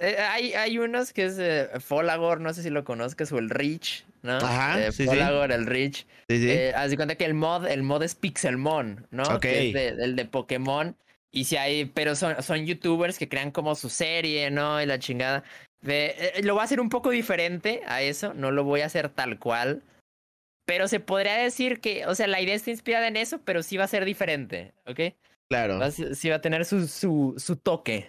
[0.00, 3.50] Eh, hay, hay unos que es eh, Folagor, no sé si lo conozcas, o el
[3.50, 4.38] Rich, ¿no?
[4.38, 6.06] Ajá, eh, Folagor, el Rich.
[6.28, 6.50] Sí, sí.
[6.50, 9.22] Eh, haz de cuenta que el mod, el mod es Pixelmon, ¿no?
[9.24, 9.40] Ok.
[9.40, 10.96] Que es de, el de Pokémon.
[11.30, 14.82] Y si hay, pero son, son youtubers que crean como su serie, ¿no?
[14.82, 15.44] Y la chingada.
[15.82, 19.38] lo voy a hacer un poco diferente a eso, no lo voy a hacer tal
[19.38, 19.82] cual.
[20.64, 23.76] Pero se podría decir que, o sea, la idea está inspirada en eso, pero sí
[23.76, 25.14] va a ser diferente, ¿ok?
[25.48, 25.90] Claro.
[25.90, 28.08] sí va a tener su, su, su toque.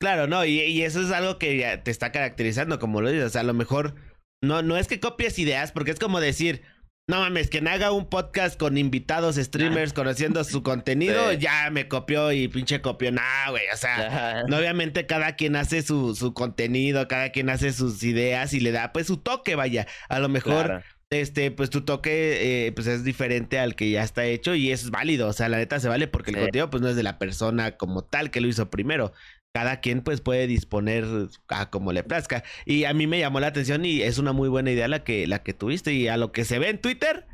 [0.00, 3.26] Claro, no, y, y, eso es algo que ya te está caracterizando, como lo dices.
[3.26, 3.94] O sea, a lo mejor
[4.42, 6.62] no, no es que copies ideas, porque es como decir,
[7.10, 12.32] no mames, que haga un podcast con invitados, streamers, conociendo su contenido, ya me copió
[12.32, 13.12] y pinche copió.
[13.12, 17.72] Nah, güey, o sea, no, obviamente cada quien hace su, su contenido, cada quien hace
[17.72, 19.86] sus ideas y le da pues su toque, vaya.
[20.08, 24.24] A lo mejor este, pues tu toque, eh, pues es diferente al que ya está
[24.24, 26.88] hecho y es válido, o sea, la neta se vale porque el contenido pues no
[26.88, 29.12] es de la persona como tal que lo hizo primero.
[29.52, 31.04] Cada quien pues puede disponer
[31.48, 32.44] a como le plazca.
[32.64, 35.26] Y a mí me llamó la atención y es una muy buena idea la que,
[35.26, 37.26] la que tuviste y a lo que se ve en Twitter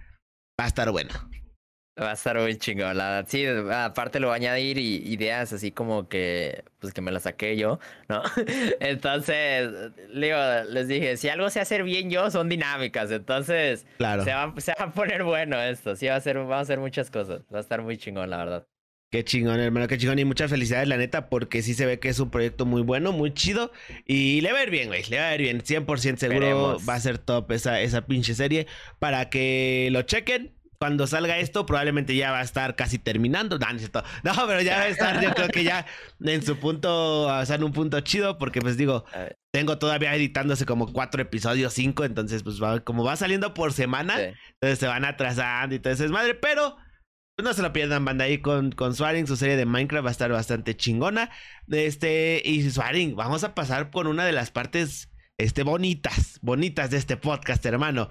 [0.58, 1.10] va a estar bueno.
[1.98, 3.26] Va a estar muy chingón, la verdad.
[3.26, 7.56] Sí, aparte lo voy a añadir ideas así como que, pues que me las saqué
[7.56, 7.78] yo,
[8.10, 8.22] ¿no?
[8.80, 9.72] Entonces,
[10.14, 10.36] digo,
[10.68, 13.10] les dije, si algo sé hacer bien yo, son dinámicas.
[13.10, 14.24] Entonces, claro.
[14.24, 15.96] se, va, se va a poner bueno esto.
[15.96, 17.40] Sí, va a ser, va a hacer muchas cosas.
[17.52, 18.66] Va a estar muy chingón, la verdad.
[19.10, 20.18] Qué chingón, hermano, qué chingón.
[20.18, 23.12] Y muchas felicidades, la neta, porque sí se ve que es un proyecto muy bueno,
[23.12, 23.72] muy chido.
[24.04, 25.04] Y le va a ir bien, güey.
[25.04, 25.62] Le va a ir bien.
[25.62, 28.66] 100% seguro va a ser top esa, esa pinche serie.
[28.98, 33.58] Para que lo chequen cuando salga esto, probablemente ya va a estar casi terminando.
[33.58, 35.86] No, no, pero ya va a estar, yo creo que ya
[36.20, 39.04] en su punto, o sea, en un punto chido, porque pues digo,
[39.50, 44.16] tengo todavía editándose como cuatro episodios, cinco, entonces pues va, como va saliendo por semana,
[44.20, 46.76] entonces se van atrasando y todo eso es madre, pero
[47.42, 50.12] no se lo pierdan, banda ahí con, con Swaring, su serie de Minecraft va a
[50.12, 51.30] estar bastante chingona.
[51.68, 56.96] Este, y Swaring, vamos a pasar por una de las partes, este, bonitas, bonitas de
[56.96, 58.08] este podcast, hermano.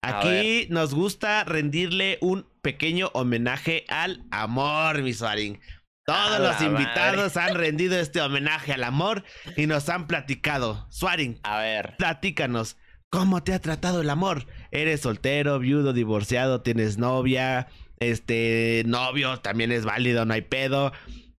[0.00, 5.60] Aquí nos gusta rendirle un pequeño homenaje al amor, mi Swaring.
[6.06, 9.24] Todos los invitados han rendido este homenaje al amor
[9.56, 10.86] y nos han platicado.
[10.90, 12.76] Swaring, a ver, platícanos.
[13.10, 14.46] ¿Cómo te ha tratado el amor?
[14.70, 17.68] ¿Eres soltero, viudo, divorciado, tienes novia,
[18.00, 19.40] este novio?
[19.40, 20.92] También es válido, no hay pedo.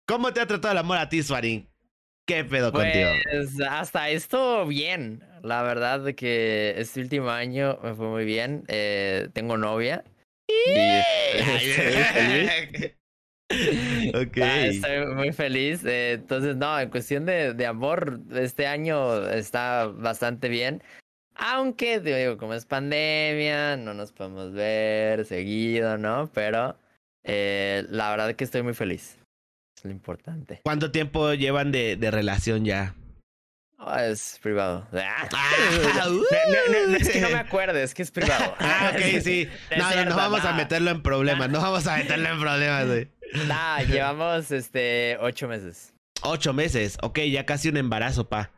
[0.07, 1.69] ¿Cómo te ha tratado el amor a ti, Swaring?
[2.27, 3.09] ¿Qué pedo contigo?
[3.31, 5.25] Pues hasta esto bien.
[5.43, 8.65] La verdad de que este último año me fue muy bien.
[8.69, 10.05] Eh, tengo novia.
[10.47, 10.79] Y
[11.39, 12.95] estoy feliz.
[14.15, 14.39] ok.
[14.43, 15.85] Ah, estoy muy feliz.
[15.85, 20.83] Eh, entonces, no, en cuestión de, de, amor, este año está bastante bien.
[21.39, 26.29] Aunque, digo, como es pandemia, no nos podemos ver seguido, ¿no?
[26.35, 26.77] Pero
[27.23, 29.17] eh, la verdad es que estoy muy feliz.
[29.77, 30.61] Es lo importante.
[30.65, 32.95] ¿Cuánto tiempo llevan de, de relación ya?
[33.79, 34.87] Oh, es privado.
[34.93, 35.29] Ah,
[36.09, 38.55] no, es que no me acuerdes, es que es privado.
[38.61, 39.49] Ah, ok, sí.
[39.77, 41.49] No, no, no vamos a meterlo en problemas.
[41.51, 43.09] No vamos a meterlo en problemas, güey.
[43.47, 45.95] Nah, llevamos este ocho meses.
[46.23, 48.51] Ocho meses, ok, ya casi un embarazo, pa.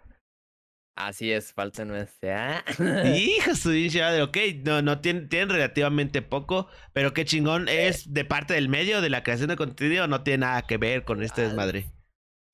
[1.07, 2.65] Así es, falta nuestra.
[3.17, 8.25] Hijo su de ok, no, no tienen, tienen relativamente poco, pero qué chingón es de
[8.25, 11.43] parte del medio de la creación de contenido, no tiene nada que ver con este
[11.43, 11.87] desmadre.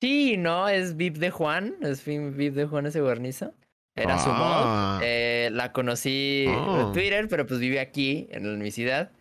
[0.01, 3.53] Sí, no, es VIP de Juan, es VIP de Juan ese guarnizo.
[3.95, 4.37] Era su mod.
[4.39, 4.99] Ah.
[5.01, 6.91] Eh, la conocí en oh.
[6.93, 9.11] Twitter, pero pues vive aquí, en mi ciudad.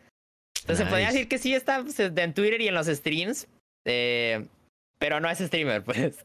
[0.61, 3.49] Entonces se podría decir que sí está pues, en Twitter y en los streams.
[3.87, 4.47] Eh,
[4.99, 6.25] pero no es streamer, pues.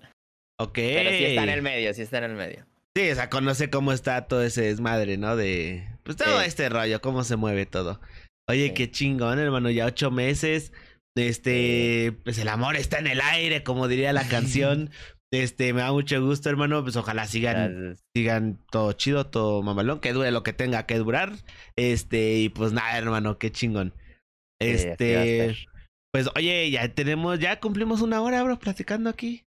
[0.60, 0.76] Ok.
[0.76, 2.66] Pero sí está en el medio, sí está en el medio.
[2.96, 5.36] Sí, o sea, conoce cómo está todo ese desmadre, ¿no?
[5.36, 5.88] De.
[6.04, 8.02] Pues todo este rollo, cómo se mueve todo.
[8.50, 10.74] Oye, qué chingón, hermano, ya ocho meses.
[11.16, 14.89] Este, pues el amor está en el aire, como diría la canción.
[15.34, 16.84] Este, me da mucho gusto, hermano.
[16.84, 21.32] Pues ojalá sigan, sigan todo chido, todo mamalón, que dure lo que tenga que durar.
[21.78, 23.94] Este, y pues nada, hermano, qué chingón.
[24.60, 25.56] Este,
[26.12, 29.46] pues oye, ya tenemos, ya cumplimos una hora, bro, platicando aquí.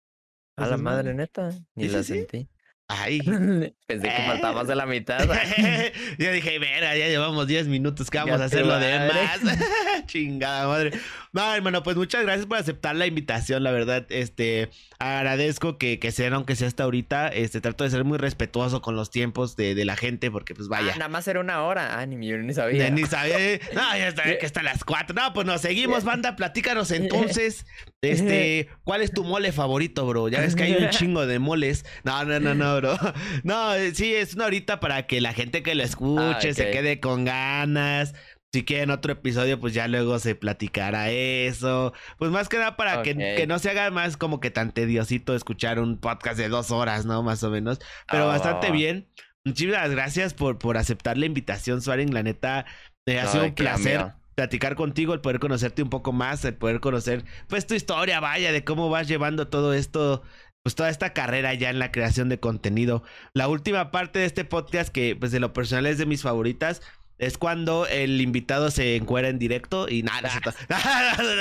[0.57, 2.47] A la madre neta, ni la sentí.
[2.91, 3.19] Ay.
[3.87, 5.19] Pensé que faltaba más de la mitad.
[6.17, 10.05] Yo dije, mira, ya llevamos 10 minutos, que vamos a hacer lo de más?
[10.07, 10.91] Chingada madre.
[11.33, 14.05] No, hermano, pues muchas gracias por aceptar la invitación, la verdad.
[14.09, 14.69] Este,
[14.99, 17.29] agradezco que, que sean, aunque sea hasta ahorita.
[17.29, 20.67] Este, trato de ser muy respetuoso con los tiempos de, de la gente, porque pues
[20.67, 20.91] vaya.
[20.93, 21.99] Ah, nada más era una hora.
[21.99, 22.89] Ah, ni yo ni sabía.
[22.89, 23.59] Ni, sabía.
[23.73, 25.15] No, ya está, que está las 4.
[25.15, 26.35] No, pues nos seguimos, banda.
[26.35, 27.65] Platícanos entonces.
[28.01, 30.27] Este, ¿cuál es tu mole favorito, bro?
[30.27, 31.85] Ya ves que hay un chingo de moles.
[32.03, 32.97] No, no, no, no, bro.
[33.43, 37.25] No, sí, es una horita para que la gente que lo escuche se quede con
[37.25, 38.13] ganas
[38.53, 41.93] Si quieren otro episodio, pues ya luego se platicará eso.
[42.17, 45.35] Pues más que nada para que, que, no se haga más como que tan tediosito
[45.35, 47.23] escuchar un podcast de dos horas, ¿no?
[47.23, 47.79] Más o menos.
[48.09, 49.07] Pero bastante bien.
[49.43, 52.13] Muchísimas gracias por, por aceptar la invitación, Suaring.
[52.13, 52.65] La neta,
[53.05, 56.79] me ha sido un placer platicar contigo, el poder conocerte un poco más, el poder
[56.79, 60.23] conocer, pues, tu historia, vaya, de cómo vas llevando todo esto,
[60.63, 63.03] pues, toda esta carrera ya en la creación de contenido.
[63.33, 66.81] La última parte de este podcast, que, pues, de lo personal es de mis favoritas,
[67.21, 70.41] es cuando el invitado se encuera en directo y nada.
[70.69, 70.77] no,
[71.23, 71.33] no,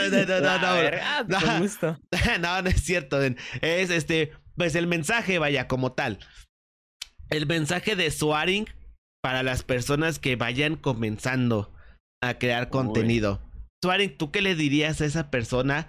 [1.29, 1.43] no,
[2.39, 3.21] no, no es cierto.
[3.23, 6.18] Es este, pues el mensaje, vaya, como tal.
[7.31, 8.66] El mensaje de Swaring
[9.23, 11.73] para las personas que vayan comenzando
[12.23, 13.41] a crear contenido.
[13.83, 15.89] Swaring, ¿tú qué le dirías a esa persona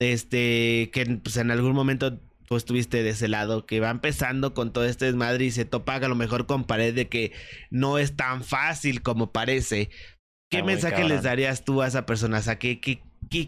[0.00, 2.20] este que pues, en algún momento
[2.50, 5.94] pues estuviste de ese lado, que va empezando con todo este desmadre y se topa
[5.94, 7.30] a lo mejor con pared de que
[7.70, 9.88] no es tan fácil como parece.
[10.50, 12.38] ¿Qué mensaje les darías tú a esa persona?
[12.38, 12.98] O sea, ¿qué, qué,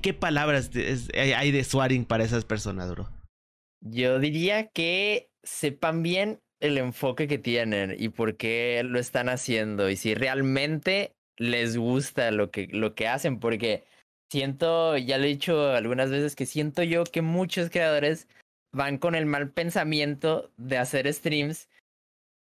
[0.00, 0.70] qué, palabras
[1.16, 3.10] hay de swaring para esas personas, bro?
[3.80, 9.90] Yo diría que sepan bien el enfoque que tienen y por qué lo están haciendo
[9.90, 13.82] y si realmente les gusta lo que, lo que hacen, porque
[14.30, 18.28] siento, ya lo he dicho algunas veces, que siento yo que muchos creadores
[18.72, 21.68] van con el mal pensamiento de hacer streams,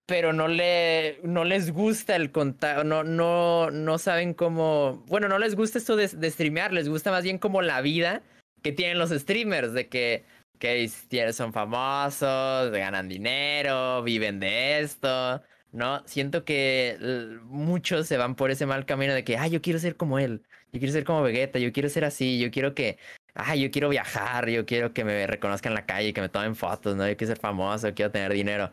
[0.05, 5.39] pero no, le, no les gusta el contacto, no, no, no saben cómo, bueno, no
[5.39, 8.23] les gusta esto de, de streamear, les gusta más bien como la vida
[8.61, 10.23] que tienen los streamers, de que,
[10.59, 10.89] que
[11.33, 16.01] son famosos, ganan dinero, viven de esto, ¿no?
[16.07, 16.97] Siento que
[17.43, 20.41] muchos se van por ese mal camino de que, ay, yo quiero ser como él,
[20.71, 22.97] yo quiero ser como Vegeta, yo quiero ser así, yo quiero que
[23.37, 26.55] ah, yo quiero viajar, yo quiero que me reconozcan en la calle, que me tomen
[26.55, 27.07] fotos, ¿no?
[27.07, 28.71] Yo quiero ser famoso, quiero tener dinero.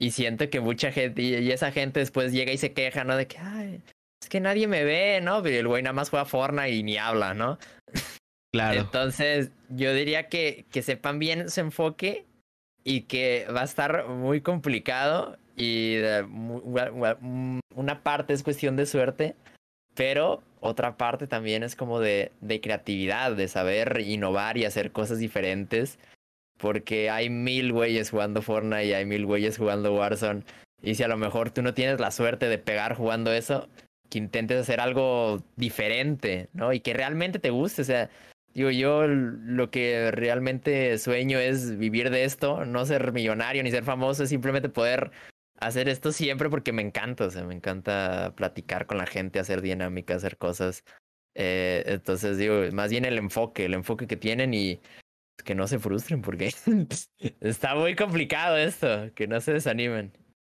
[0.00, 3.16] Y siento que mucha gente, y esa gente después llega y se queja, ¿no?
[3.16, 3.82] De que, ay,
[4.22, 5.42] es que nadie me ve, ¿no?
[5.42, 7.58] Pero el güey nada más juega Fortnite y ni habla, ¿no?
[8.52, 8.82] Claro.
[8.82, 12.24] Entonces, yo diría que, que sepan bien su enfoque
[12.84, 15.96] y que va a estar muy complicado y
[17.74, 19.34] una parte es cuestión de suerte,
[19.94, 25.18] pero otra parte también es como de, de creatividad, de saber innovar y hacer cosas
[25.18, 25.98] diferentes.
[26.58, 30.42] Porque hay mil güeyes jugando Fortnite y hay mil güeyes jugando Warzone.
[30.82, 33.68] Y si a lo mejor tú no tienes la suerte de pegar jugando eso,
[34.08, 36.72] que intentes hacer algo diferente, ¿no?
[36.72, 37.82] Y que realmente te guste.
[37.82, 38.08] O sea,
[38.54, 43.84] digo, yo lo que realmente sueño es vivir de esto, no ser millonario ni ser
[43.84, 45.10] famoso, es simplemente poder
[45.60, 49.62] hacer esto siempre porque me encanta, o sea, me encanta platicar con la gente, hacer
[49.62, 50.84] dinámica, hacer cosas.
[51.36, 54.80] Eh, entonces digo, más bien el enfoque, el enfoque que tienen y
[55.44, 56.52] que no se frustren porque
[57.40, 60.12] está muy complicado esto, que no se desanimen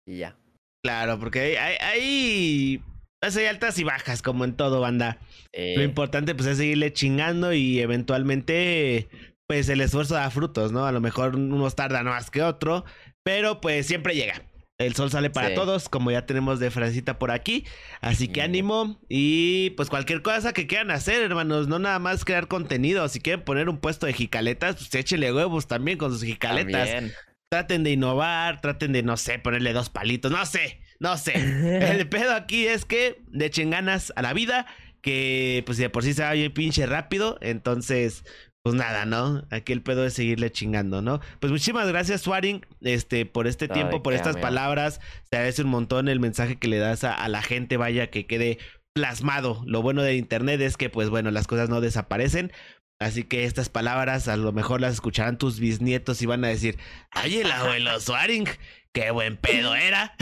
[0.08, 0.38] y ya.
[0.84, 2.82] Claro, porque hay, hay,
[3.22, 5.20] hay altas y bajas como en todo, banda.
[5.54, 9.10] Lo importante pues es seguirle chingando y eventualmente
[9.48, 10.86] pues el esfuerzo da frutos, ¿no?
[10.86, 12.86] A lo mejor unos tardan más que otro,
[13.24, 14.49] pero pues siempre llega.
[14.80, 17.66] El sol sale para todos, como ya tenemos de frasita por aquí.
[18.00, 18.98] Así que ánimo.
[19.10, 21.68] Y pues cualquier cosa que quieran hacer, hermanos.
[21.68, 23.06] No nada más crear contenido.
[23.10, 27.12] Si quieren poner un puesto de jicaletas, pues échenle huevos también con sus jicaletas.
[27.50, 30.32] Traten de innovar, traten de, no sé, ponerle dos palitos.
[30.32, 31.34] No sé, no sé.
[32.00, 34.66] El pedo aquí es que le echen ganas a la vida.
[35.02, 37.38] Que pues de por sí se va bien pinche rápido.
[37.42, 38.24] Entonces,
[38.64, 39.46] pues nada, ¿no?
[39.52, 41.22] Aquí el pedo es seguirle chingando, ¿no?
[41.40, 45.00] Pues muchísimas gracias, Swaring, este, por este tiempo, por estas palabras.
[45.30, 48.60] Te agradece un montón el mensaje que le das a, la gente, vaya, que quede
[48.94, 49.64] plasmado.
[49.66, 52.52] Lo bueno del internet es que, pues bueno, las cosas no desaparecen.
[53.00, 56.78] Así que estas palabras a lo mejor las escucharán tus bisnietos y van a decir,
[57.12, 58.46] ay, el abuelo Swaring,
[58.92, 60.16] qué buen pedo era.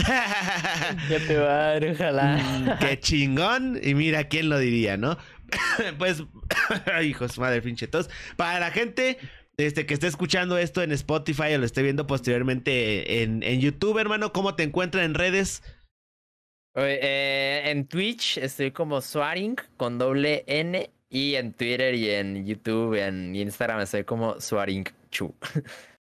[1.10, 2.36] Ya te va a ojalá.
[2.36, 3.80] Mm, qué chingón.
[3.82, 5.18] Y mira quién lo diría, ¿no?
[5.98, 6.22] pues,
[7.02, 8.10] hijos, madre pinche tos.
[8.36, 9.18] Para la gente
[9.56, 13.98] este, que esté escuchando esto en Spotify o lo esté viendo posteriormente en, en YouTube,
[13.98, 15.62] hermano, ¿cómo te encuentran en redes?
[16.76, 22.94] Eh, en Twitch estoy como Swaring con doble N y en Twitter y en YouTube
[22.94, 25.34] y en Instagram estoy como Swaring Chu.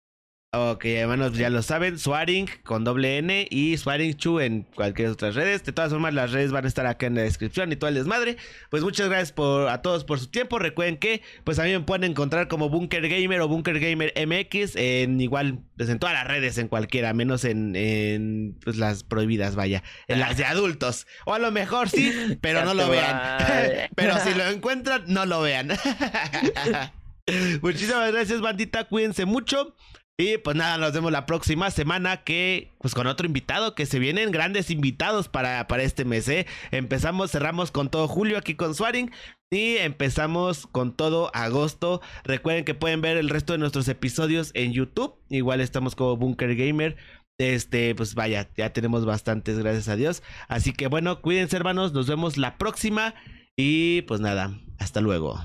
[0.55, 5.33] Ok, hermanos, ya lo saben, Swaring con doble N y Swaring Chu en cualquier otras
[5.33, 5.63] redes.
[5.63, 7.95] De todas formas, las redes van a estar acá en la descripción y todo el
[7.95, 8.37] desmadre.
[8.69, 10.59] Pues muchas gracias por, a todos por su tiempo.
[10.59, 14.75] Recuerden que, pues a mí me pueden encontrar como Bunker Gamer o Bunker Gamer MX
[14.75, 19.55] en igual, pues en todas las redes, en cualquiera, menos en, en pues, las prohibidas,
[19.55, 21.07] vaya, en las de adultos.
[21.25, 23.89] O a lo mejor sí, pero no lo vean.
[23.95, 25.69] pero si lo encuentran, no lo vean.
[27.63, 28.83] Muchísimas gracias, bandita.
[28.83, 29.75] Cuídense mucho.
[30.17, 33.97] Y pues nada, nos vemos la próxima semana que, pues con otro invitado, que se
[33.97, 36.27] vienen grandes invitados para, para este mes.
[36.27, 36.45] ¿eh?
[36.69, 39.11] Empezamos, cerramos con todo julio aquí con Swaring
[39.49, 41.99] y empezamos con todo agosto.
[42.23, 45.15] Recuerden que pueden ver el resto de nuestros episodios en YouTube.
[45.29, 46.95] Igual estamos como Bunker Gamer.
[47.39, 50.21] Este, pues vaya, ya tenemos bastantes, gracias a Dios.
[50.47, 53.15] Así que bueno, cuídense hermanos, nos vemos la próxima.
[53.57, 55.43] Y pues nada, hasta luego.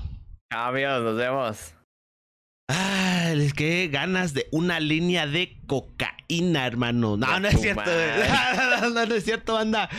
[0.51, 1.78] Amigos, nos vemos.
[2.71, 7.17] Ah, es que ganas de una línea de cocaína, hermano.
[7.17, 7.89] No, no es cierto.
[8.81, 9.89] No, no, no es cierto, banda.